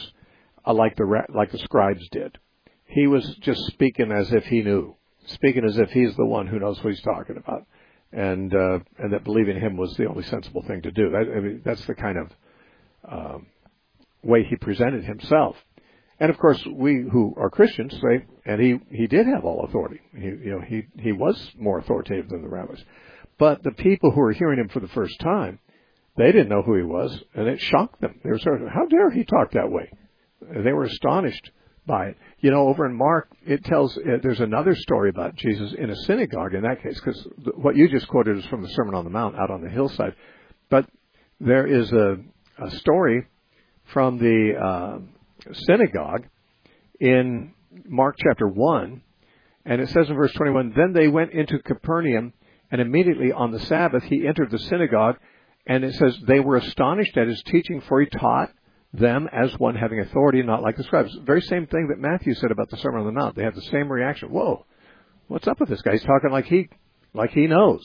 [0.67, 2.39] uh, like the like the scribes did.
[2.87, 6.59] He was just speaking as if he knew, speaking as if he's the one who
[6.59, 7.67] knows what he's talking about,
[8.13, 11.11] and uh, and that believing him was the only sensible thing to do.
[11.11, 12.33] That, I mean, that's the kind of
[13.09, 13.47] um,
[14.23, 15.57] way he presented himself.
[16.19, 20.01] And of course, we who are Christians say, and he he did have all authority.
[20.15, 22.83] He you know he he was more authoritative than the rabbis.
[23.39, 25.61] But the people who were hearing him for the first time
[26.21, 28.21] they didn't know who he was, and it shocked them.
[28.23, 29.91] They were sort of, how dare he talk that way?
[30.41, 31.51] They were astonished
[31.87, 32.17] by it.
[32.41, 35.97] You know, over in Mark, it tells, uh, there's another story about Jesus in a
[36.07, 39.11] synagogue in that case, because what you just quoted is from the Sermon on the
[39.11, 40.15] Mount out on the hillside.
[40.69, 40.87] But
[41.41, 42.17] there is a,
[42.63, 43.27] a story
[43.93, 44.99] from the uh,
[45.53, 46.27] synagogue
[47.01, 47.55] in
[47.87, 49.03] Mark chapter 1,
[49.65, 52.33] and it says in verse 21, Then they went into Capernaum,
[52.71, 55.17] and immediately on the Sabbath he entered the synagogue
[55.71, 58.51] and it says, they were astonished at his teaching, for he taught
[58.93, 61.17] them as one having authority, not like the scribes.
[61.23, 63.37] Very same thing that Matthew said about the Sermon on the Mount.
[63.37, 64.31] They had the same reaction.
[64.31, 64.67] Whoa,
[65.29, 65.93] what's up with this guy?
[65.93, 66.69] He's talking like he,
[67.15, 67.81] like he knows.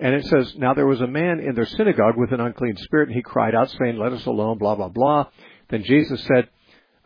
[0.00, 3.08] And it says, now there was a man in their synagogue with an unclean spirit,
[3.08, 5.28] and he cried out, saying, let us alone, blah, blah, blah.
[5.70, 6.48] Then Jesus said,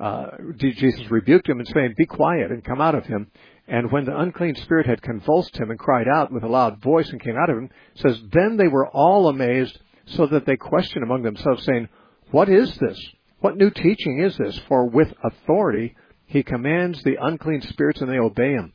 [0.01, 3.31] uh, Jesus rebuked him and saying, be quiet and come out of him.
[3.69, 7.09] And when the unclean spirit had convulsed him and cried out with a loud voice
[7.11, 11.03] and came out of him, says, Then they were all amazed, so that they question
[11.03, 11.89] among themselves, saying,
[12.31, 12.99] What is this?
[13.41, 14.59] What new teaching is this?
[14.69, 15.97] For with authority
[16.27, 18.73] he commands the unclean spirits and they obey him.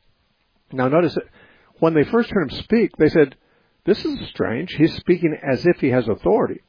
[0.71, 1.23] Now notice that
[1.79, 3.35] when they first heard him speak, they said,
[3.85, 4.73] This is strange.
[4.73, 6.61] He's speaking as if he has authority.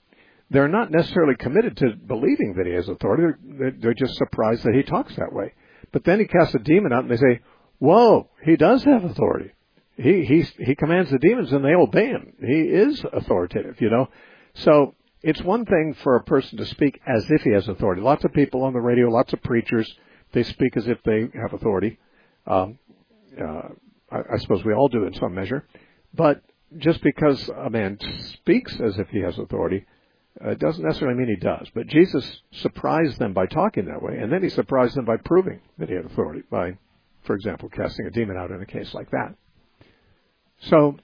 [0.51, 3.39] They're not necessarily committed to believing that he has authority.
[3.43, 5.55] They're, they're just surprised that he talks that way.
[5.93, 7.41] But then he casts a demon out and they say,
[7.79, 9.53] whoa, he does have authority.
[9.97, 12.35] He, he, he commands the demons and they obey him.
[12.41, 14.09] He is authoritative, you know.
[14.57, 18.03] So it's one thing for a person to speak as if he has authority.
[18.03, 19.91] Lots of people on the radio, lots of preachers,
[20.33, 21.99] they speak as if they have authority.
[22.47, 22.79] Um,
[23.41, 23.69] uh,
[24.11, 25.67] I, I suppose we all do in some measure.
[26.15, 26.43] But
[26.79, 27.99] just because a man
[28.33, 29.87] speaks as if he has authority,
[30.45, 31.69] uh, doesn't necessarily mean he does.
[31.75, 35.61] But Jesus surprised them by talking that way, and then he surprised them by proving
[35.79, 36.77] that he had authority by
[37.27, 39.35] for example, casting a demon out in a case like that.
[40.61, 40.97] So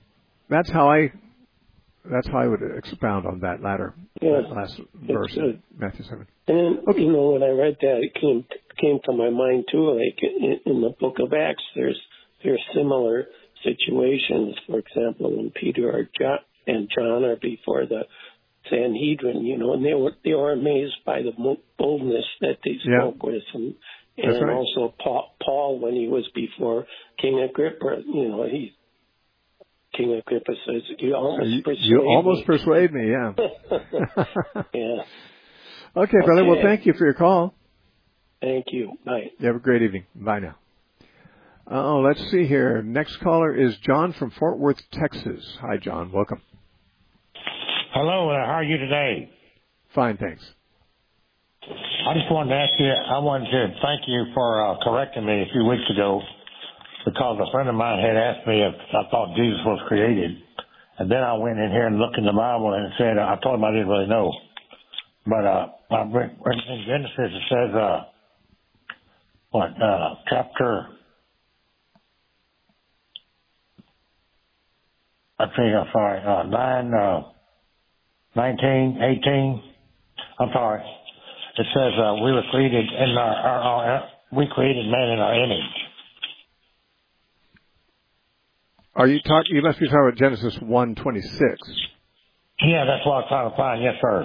[0.49, 1.13] that's how I
[2.11, 5.63] that's how I would expound on that latter yeah, that last verse, good.
[5.77, 6.27] Matthew seven.
[6.49, 7.03] And Okay.
[7.03, 8.45] you know, when I read that, it came
[8.81, 9.91] came to my mind too.
[9.93, 12.01] Like in, in the Book of Acts, there's
[12.45, 13.27] there's similar
[13.63, 14.57] situations.
[14.67, 18.03] For example, when Peter or John and John are before the
[18.71, 21.33] Sanhedrin, you know, and they were they were amazed by the
[21.79, 23.01] boldness that they Yeah.
[23.01, 23.75] spoke with, and
[24.19, 24.55] and right.
[24.57, 26.87] also Paul, Paul when he was before
[27.19, 28.75] King Agrippa, you know, he
[29.97, 33.33] King Agrippa says, "You almost You, persuade you almost me." persuade me, yeah.
[34.75, 35.03] yeah.
[35.97, 36.45] okay, brother.
[36.45, 37.55] Well, thank you for your call.
[38.41, 38.93] Thank you.
[39.05, 39.31] Bye.
[39.39, 40.05] You have a great evening.
[40.15, 40.57] Bye now.
[41.71, 42.83] Oh, let's see here.
[42.83, 45.57] Next caller is John from Fort Worth, Texas.
[45.61, 46.11] Hi, John.
[46.11, 46.41] Welcome.
[47.95, 49.31] Hello, uh, how are you today?
[49.95, 50.43] Fine, thanks.
[51.63, 55.43] I just wanted to ask you, I wanted to thank you for uh, correcting me
[55.43, 56.21] a few weeks ago
[57.05, 60.31] because a friend of mine had asked me if I thought Jesus was created.
[60.99, 63.59] And then I went in here and looked in the Bible and said, I told
[63.59, 64.33] him I didn't really know.
[65.27, 68.01] But, uh, in Genesis it says, uh,
[69.51, 70.87] what, uh, chapter,
[75.39, 77.23] I think, I'm sorry, uh, nine, uh,
[78.37, 79.63] 19, 18.
[80.39, 80.83] I'm sorry.
[81.59, 85.35] It says uh, we were created in our, our, our we created man in our
[85.35, 85.82] image.
[88.95, 89.57] Are you talking?
[89.57, 91.59] You must be talking about Genesis one twenty six.
[92.61, 93.83] Yeah, that's what I'm trying to find.
[93.83, 94.23] Yes, sir.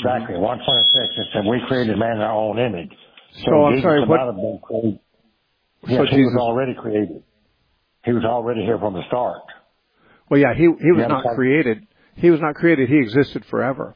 [0.00, 0.36] Exactly.
[0.36, 1.14] 126.
[1.16, 2.90] It said we created man in our own image.
[3.46, 4.98] So I'm Jesus sorry, what- have been created.
[5.86, 7.22] So Yes, he Jesus- was already created.
[8.04, 9.40] He was already here from the start.
[10.28, 11.86] Well, yeah, he he was Yeah, not created.
[12.16, 12.88] He was not created.
[12.88, 13.94] He existed forever.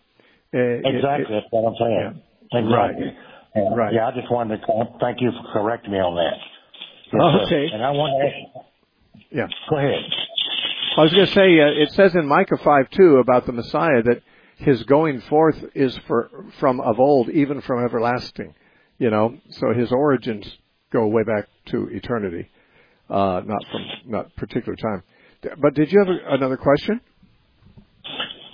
[0.54, 1.24] Uh, Exactly.
[1.24, 2.22] it- that's what I'm saying.
[2.52, 2.72] Exactly.
[2.72, 3.16] Right.
[3.56, 3.92] Yeah, Right.
[3.92, 6.38] Yeah, I just wanted to thank you for correcting me on that.
[7.12, 7.42] Yes, Oh, sir.
[7.44, 7.70] okay.
[7.72, 8.66] And I want to ask.
[9.34, 9.46] Yeah.
[9.68, 10.04] Go ahead.
[10.96, 14.02] I was going to say uh, it says in Micah five two about the Messiah
[14.04, 14.22] that
[14.58, 16.30] his going forth is for
[16.60, 18.54] from of old, even from everlasting.
[18.98, 20.46] You know, so his origins
[20.92, 22.48] go way back to eternity,
[23.10, 25.02] uh, not from not particular time.
[25.60, 27.00] But did you have a, another question?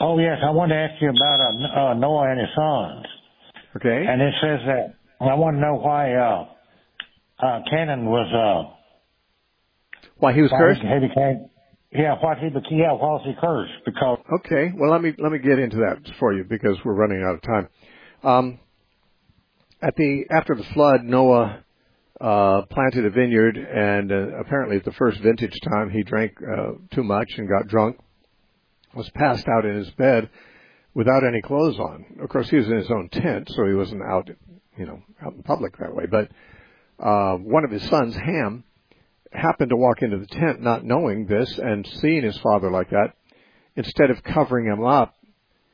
[0.00, 3.06] Oh yes, I wanted to ask you about uh, uh, Noah and his sons.
[3.76, 4.06] Okay.
[4.08, 6.46] And it says that I want to know why uh,
[7.38, 8.79] uh, Canaan was uh,
[10.20, 10.80] Why he was why cursed?
[10.82, 11.48] He became,
[11.92, 13.72] yeah, what he became, yeah, why was he cursed?
[13.84, 14.72] Because Okay.
[14.76, 17.42] Well, let me let me get into that for you because we're running out of
[17.42, 17.68] time.
[18.22, 18.58] Um,
[19.82, 21.64] at the after the flood, Noah
[22.20, 26.72] uh, planted a vineyard, and uh, apparently at the first vintage time, he drank uh,
[26.92, 27.98] too much and got drunk.
[28.94, 30.28] Was passed out in his bed
[30.94, 32.04] without any clothes on.
[32.20, 34.28] Of course, he was in his own tent, so he wasn't out,
[34.76, 36.06] you know, out in public that way.
[36.10, 36.28] But
[36.98, 38.64] uh, one of his sons, Ham,
[39.32, 43.14] happened to walk into the tent not knowing this and seeing his father like that.
[43.76, 45.14] Instead of covering him up,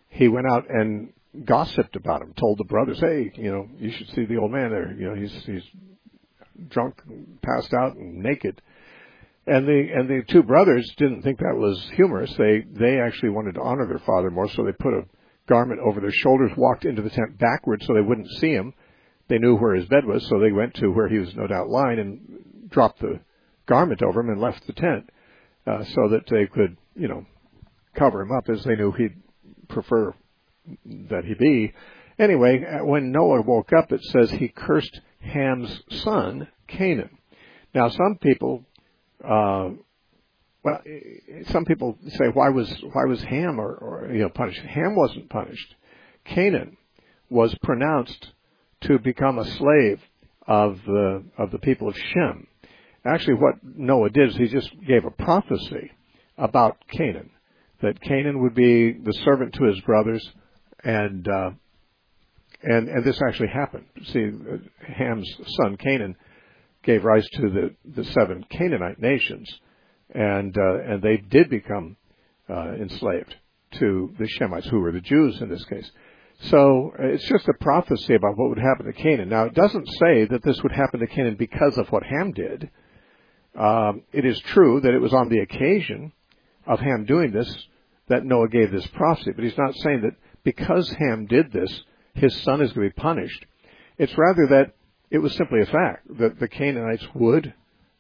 [0.09, 1.13] he went out and
[1.45, 4.71] gossiped about him, told the brothers, "Hey, you know, you should see the old man
[4.71, 4.93] there.
[4.93, 5.65] You know, he's he's
[6.69, 7.01] drunk,
[7.43, 8.61] passed out, and naked."
[9.47, 12.35] And the and the two brothers didn't think that was humorous.
[12.37, 15.07] They they actually wanted to honor their father more, so they put a
[15.49, 18.75] garment over their shoulders, walked into the tent backwards so they wouldn't see him.
[19.29, 21.69] They knew where his bed was, so they went to where he was no doubt
[21.69, 23.21] lying and dropped the
[23.67, 25.11] garment over him and left the tent,
[25.67, 27.27] uh, so that they could, you know,
[27.95, 29.17] cover him up as they knew he'd
[29.69, 30.15] prefer
[30.85, 31.73] that he be.
[32.19, 37.19] Anyway, uh, when Noah woke up, it says he cursed Ham's son, Canaan.
[37.75, 38.65] Now, some people,
[39.23, 39.71] uh,
[40.63, 40.81] well,
[41.51, 44.61] some people say, why was why was Ham or, or you know punished?
[44.61, 45.75] Ham wasn't punished.
[46.25, 46.77] Canaan
[47.29, 48.33] was pronounced
[48.83, 50.01] to become a slave
[50.47, 52.47] of the of the people of Shem.
[53.07, 55.93] Actually, what Noah did is he just gave a prophecy
[56.37, 57.31] about Canaan,
[57.83, 60.27] that Canaan would be the servant to his brothers,
[60.83, 61.51] and uh,
[62.63, 63.87] and and this actually happened.
[64.07, 64.57] See, uh,
[64.93, 66.17] Ham's son Canaan
[66.83, 69.49] gave rise to the the seven Canaanite nations,
[70.15, 71.97] and uh, and they did become
[72.49, 73.35] uh, enslaved
[73.79, 75.91] to the Shemites, who were the Jews in this case.
[76.43, 79.29] So uh, it's just a prophecy about what would happen to Canaan.
[79.29, 82.71] Now it doesn't say that this would happen to Canaan because of what Ham did.
[83.57, 86.13] Um, it is true that it was on the occasion
[86.67, 87.67] of Ham doing this
[88.09, 91.83] that Noah gave this prophecy, but he's not saying that because Ham did this,
[92.15, 93.45] his son is going to be punished.
[93.99, 94.75] It's rather that
[95.11, 97.53] it was simply a fact that the Canaanites would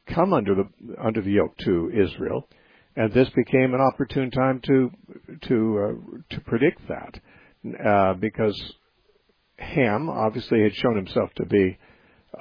[0.06, 0.68] come under the
[1.02, 2.48] under the yoke to Israel,
[2.94, 4.90] and this became an opportune time to
[5.42, 7.20] to uh, to predict that,
[7.84, 8.74] uh, because
[9.58, 11.78] Ham obviously had shown himself to be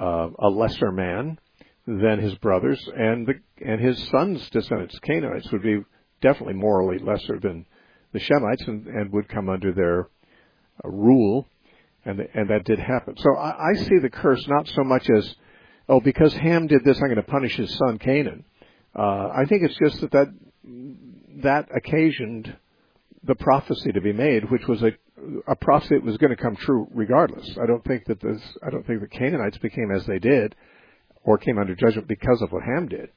[0.00, 1.38] uh, a lesser man
[1.86, 3.34] than his brothers, and the
[3.64, 5.84] and his sons' descendants, Canaanites, would be
[6.20, 7.64] definitely morally lesser than
[8.12, 10.08] the Shemites, and, and would come under their
[10.84, 11.46] uh, rule,
[12.04, 13.14] and the, and that did happen.
[13.18, 15.34] So I, I see the curse not so much as
[15.88, 18.44] oh because Ham did this, I'm going to punish his son Canaan.
[18.94, 20.34] Uh, I think it's just that that
[21.42, 22.56] that occasioned
[23.22, 24.90] the prophecy to be made, which was a
[25.46, 27.48] a prophecy that was going to come true regardless.
[27.62, 30.56] I don't think that this I don't think the Canaanites became as they did
[31.26, 33.10] or came under judgment because of what Ham did.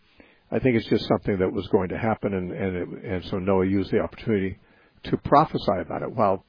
[0.51, 3.37] I think it's just something that was going to happen, and and, it, and so
[3.37, 4.57] Noah used the opportunity
[5.03, 6.11] to prophesy about it.
[6.11, 6.43] While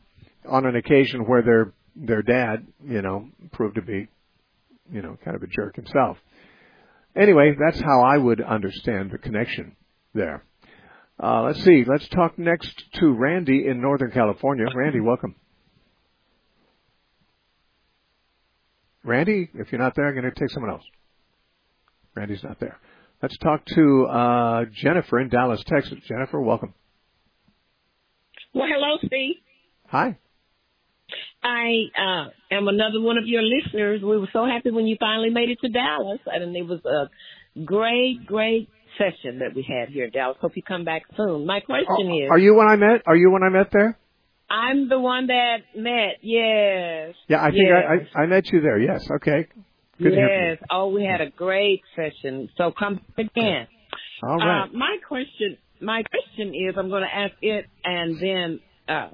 [0.48, 4.08] on an occasion where their their dad, you know, proved to be,
[4.90, 6.16] you know, kind of a jerk himself.
[7.14, 9.76] Anyway, that's how I would understand the connection
[10.14, 10.44] there.
[11.22, 11.84] Uh, let's see.
[11.86, 14.64] Let's talk next to Randy in Northern California.
[14.74, 15.34] Randy, welcome.
[19.04, 20.84] Randy, if you're not there, I'm going to take someone else.
[22.20, 22.78] Randy's not there.
[23.22, 25.98] Let's talk to uh, Jennifer in Dallas, Texas.
[26.06, 26.74] Jennifer, welcome.
[28.54, 29.36] Well, hello, Steve.
[29.88, 30.18] Hi.
[31.42, 34.02] I uh, am another one of your listeners.
[34.02, 37.64] We were so happy when you finally made it to Dallas, and it was a
[37.64, 38.68] great, great
[38.98, 40.36] session that we had here in Dallas.
[40.40, 41.46] Hope you come back soon.
[41.46, 43.02] My question are, is: Are you when I met?
[43.06, 43.98] Are you when I met there?
[44.50, 46.18] I'm the one that met.
[46.20, 47.14] Yes.
[47.28, 48.08] Yeah, I think yes.
[48.14, 48.78] I, I I met you there.
[48.78, 49.08] Yes.
[49.16, 49.48] Okay.
[50.02, 50.58] Good yes.
[50.70, 52.48] Oh, we had a great session.
[52.56, 53.66] So come again.
[54.22, 54.64] All right.
[54.64, 59.10] Uh, my question, my question is, I'm going to ask it and then uh,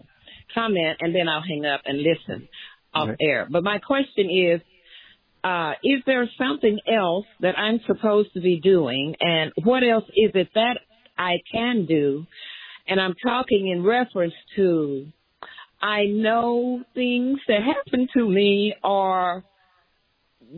[0.55, 2.49] comment, and then I'll hang up and listen
[2.95, 3.17] off Okay.
[3.21, 3.49] air.
[3.51, 4.61] But my question is,
[5.43, 10.31] uh, is there something else that I'm supposed to be doing, and what else is
[10.35, 10.79] it that
[11.19, 12.27] I can do?
[12.89, 15.07] And I'm talking in reference to,
[15.81, 19.45] I know things that happen to me or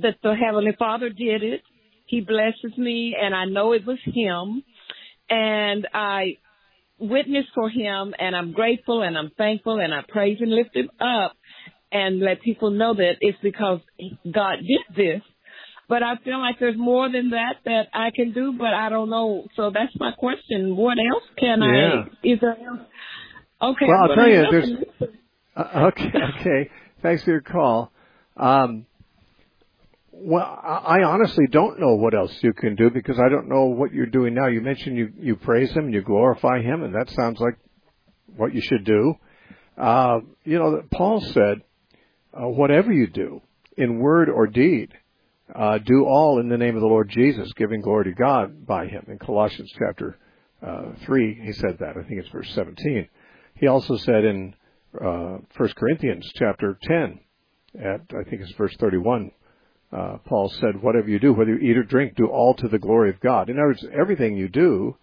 [0.00, 1.62] that the Heavenly Father did it.
[2.06, 4.62] He blesses me and I know it was Him
[5.28, 6.38] and I
[6.98, 10.90] witness for Him and I'm grateful and I'm thankful and I praise and lift Him
[11.00, 11.32] up
[11.92, 13.80] and let people know that it's because
[14.30, 15.22] God did this.
[15.88, 19.08] But I feel like there's more than that that I can do, but I don't
[19.08, 19.46] know.
[19.56, 20.76] So that's my question.
[20.76, 22.04] What else can Yeah.
[22.04, 22.80] I, is there else?
[23.60, 23.86] Okay.
[23.86, 25.10] Well, I'll tell you, there's-
[25.56, 26.70] Uh, okay, okay.
[27.02, 27.90] Thanks for your call.
[28.36, 28.86] Um,
[30.20, 33.92] well, I honestly don't know what else you can do because I don't know what
[33.92, 34.48] you're doing now.
[34.48, 37.56] You mentioned you you praise him, you glorify him, and that sounds like
[38.36, 39.14] what you should do.
[39.76, 41.62] Uh, you know, Paul said,
[42.34, 43.42] uh, "Whatever you do,
[43.76, 44.92] in word or deed,
[45.54, 48.86] uh, do all in the name of the Lord Jesus, giving glory to God by
[48.86, 50.18] Him." In Colossians chapter
[50.62, 51.96] uh, three, he said that.
[51.96, 53.08] I think it's verse seventeen.
[53.54, 54.54] He also said in
[55.00, 57.20] uh, 1 Corinthians chapter 10,
[57.80, 59.30] at I think it's verse 31,
[59.92, 62.78] uh, Paul said, "Whatever you do, whether you eat or drink, do all to the
[62.78, 64.96] glory of God." In other words, everything you do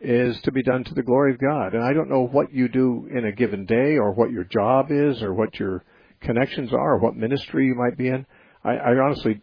[0.00, 1.74] is to be done to the glory of God.
[1.74, 4.90] And I don't know what you do in a given day, or what your job
[4.90, 5.84] is, or what your
[6.20, 8.26] connections are, or what ministry you might be in.
[8.64, 9.40] I, I honestly,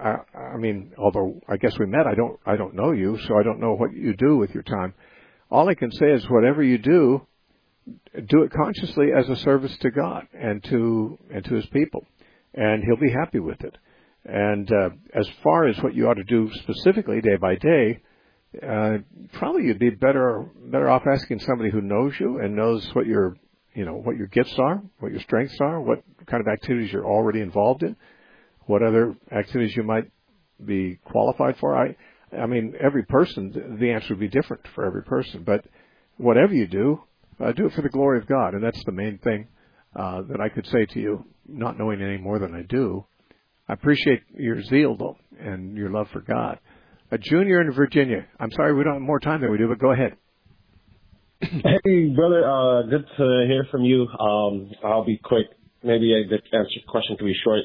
[0.00, 3.38] I, I mean, although I guess we met, I don't, I don't know you, so
[3.38, 4.94] I don't know what you do with your time.
[5.50, 7.26] All I can say is, whatever you do,
[8.26, 12.04] do it consciously as a service to God and to and to His people,
[12.52, 13.76] and He'll be happy with it.
[14.24, 18.02] And uh, as far as what you ought to do specifically day by day,
[18.62, 18.98] uh,
[19.34, 23.36] probably you'd be better better off asking somebody who knows you and knows what your
[23.74, 27.06] you know what your gifts are, what your strengths are, what kind of activities you're
[27.06, 27.94] already involved in,
[28.66, 30.10] what other activities you might
[30.64, 31.76] be qualified for.
[31.76, 31.96] I
[32.36, 35.64] I mean every person the answer would be different for every person, but
[36.16, 37.02] whatever you do,
[37.40, 39.48] uh, do it for the glory of God, and that's the main thing
[39.94, 43.04] uh, that I could say to you, not knowing any more than I do.
[43.68, 46.58] I appreciate your zeal though and your love for God.
[47.10, 48.26] A junior in Virginia.
[48.38, 50.16] I'm sorry we don't have more time than we do, but go ahead.
[51.40, 52.44] Hey, brother.
[52.44, 54.08] Uh, good to hear from you.
[54.08, 55.46] Um, I'll be quick.
[55.84, 57.60] Maybe good answer question could be short.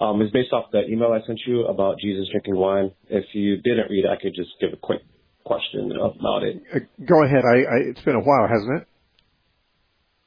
[0.00, 2.92] Um, it's based off the email I sent you about Jesus drinking wine.
[3.08, 5.00] If you didn't read it, I could just give a quick
[5.44, 6.62] question about it.
[6.72, 7.42] Uh, go ahead.
[7.44, 8.88] I, I, it's been a while, hasn't it?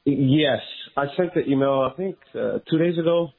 [0.04, 0.60] Yes,
[0.96, 1.88] I sent the email.
[1.90, 3.30] I think uh, two days ago.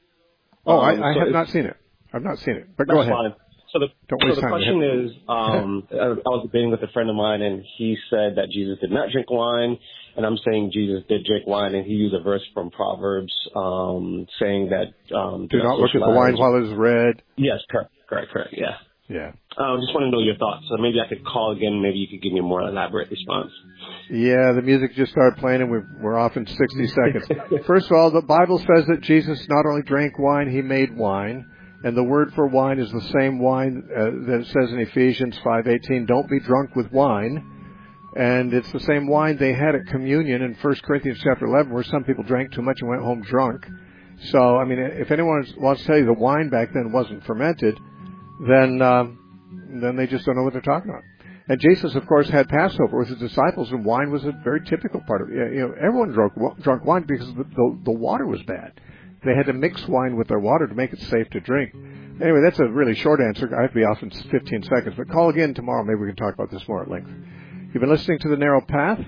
[0.66, 1.76] Oh, Um, I, I so have not seen it.
[2.12, 2.68] I've not seen it.
[2.76, 3.12] But go ahead.
[3.12, 3.34] fine.
[3.72, 7.16] So the, so the question is, um, I I was debating with a friend of
[7.16, 9.78] mine, and he said that Jesus did not drink wine,
[10.16, 14.26] and I'm saying Jesus did drink wine, and he used a verse from Proverbs um,
[14.40, 17.22] saying that um, Do not look at the wine while it is red.
[17.36, 18.54] Yes, correct, correct, correct.
[18.56, 18.76] Yeah.
[19.08, 19.32] Yeah.
[19.56, 20.66] Um, just want to know your thoughts.
[20.68, 21.80] So maybe I could call again.
[21.80, 23.52] Maybe you could give me a more elaborate response.
[24.10, 27.26] Yeah, the music just started playing and we're, we're off in 60 seconds.
[27.66, 31.46] First of all, the Bible says that Jesus not only drank wine, he made wine.
[31.84, 35.38] And the word for wine is the same wine uh, that it says in Ephesians
[35.44, 37.52] 5:18, don't be drunk with wine.
[38.16, 41.84] And it's the same wine they had at communion in 1 Corinthians chapter 11 where
[41.84, 43.66] some people drank too much and went home drunk.
[44.30, 47.78] So, I mean, if anyone wants to tell you the wine back then wasn't fermented,
[48.40, 51.02] then um, then they just don't know what they're talking about.
[51.48, 55.00] And Jesus, of course, had Passover with his disciples, and wine was a very typical
[55.06, 55.54] part of it.
[55.54, 58.72] You know, everyone drunk drunk wine because the, the the water was bad.
[59.24, 61.74] They had to mix wine with their water to make it safe to drink.
[61.74, 63.48] Anyway, that's a really short answer.
[63.56, 65.84] I have to be off in 15 seconds, but call again tomorrow.
[65.84, 67.10] Maybe we can talk about this more at length.
[67.72, 69.00] You've been listening to the Narrow Path.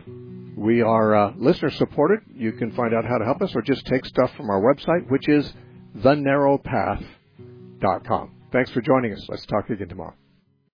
[0.57, 2.21] We are uh, listener supported.
[2.35, 5.09] You can find out how to help us or just take stuff from our website,
[5.09, 5.53] which is
[5.97, 8.38] thenarrowpath.com.
[8.51, 9.27] Thanks for joining us.
[9.29, 10.15] Let's talk again tomorrow.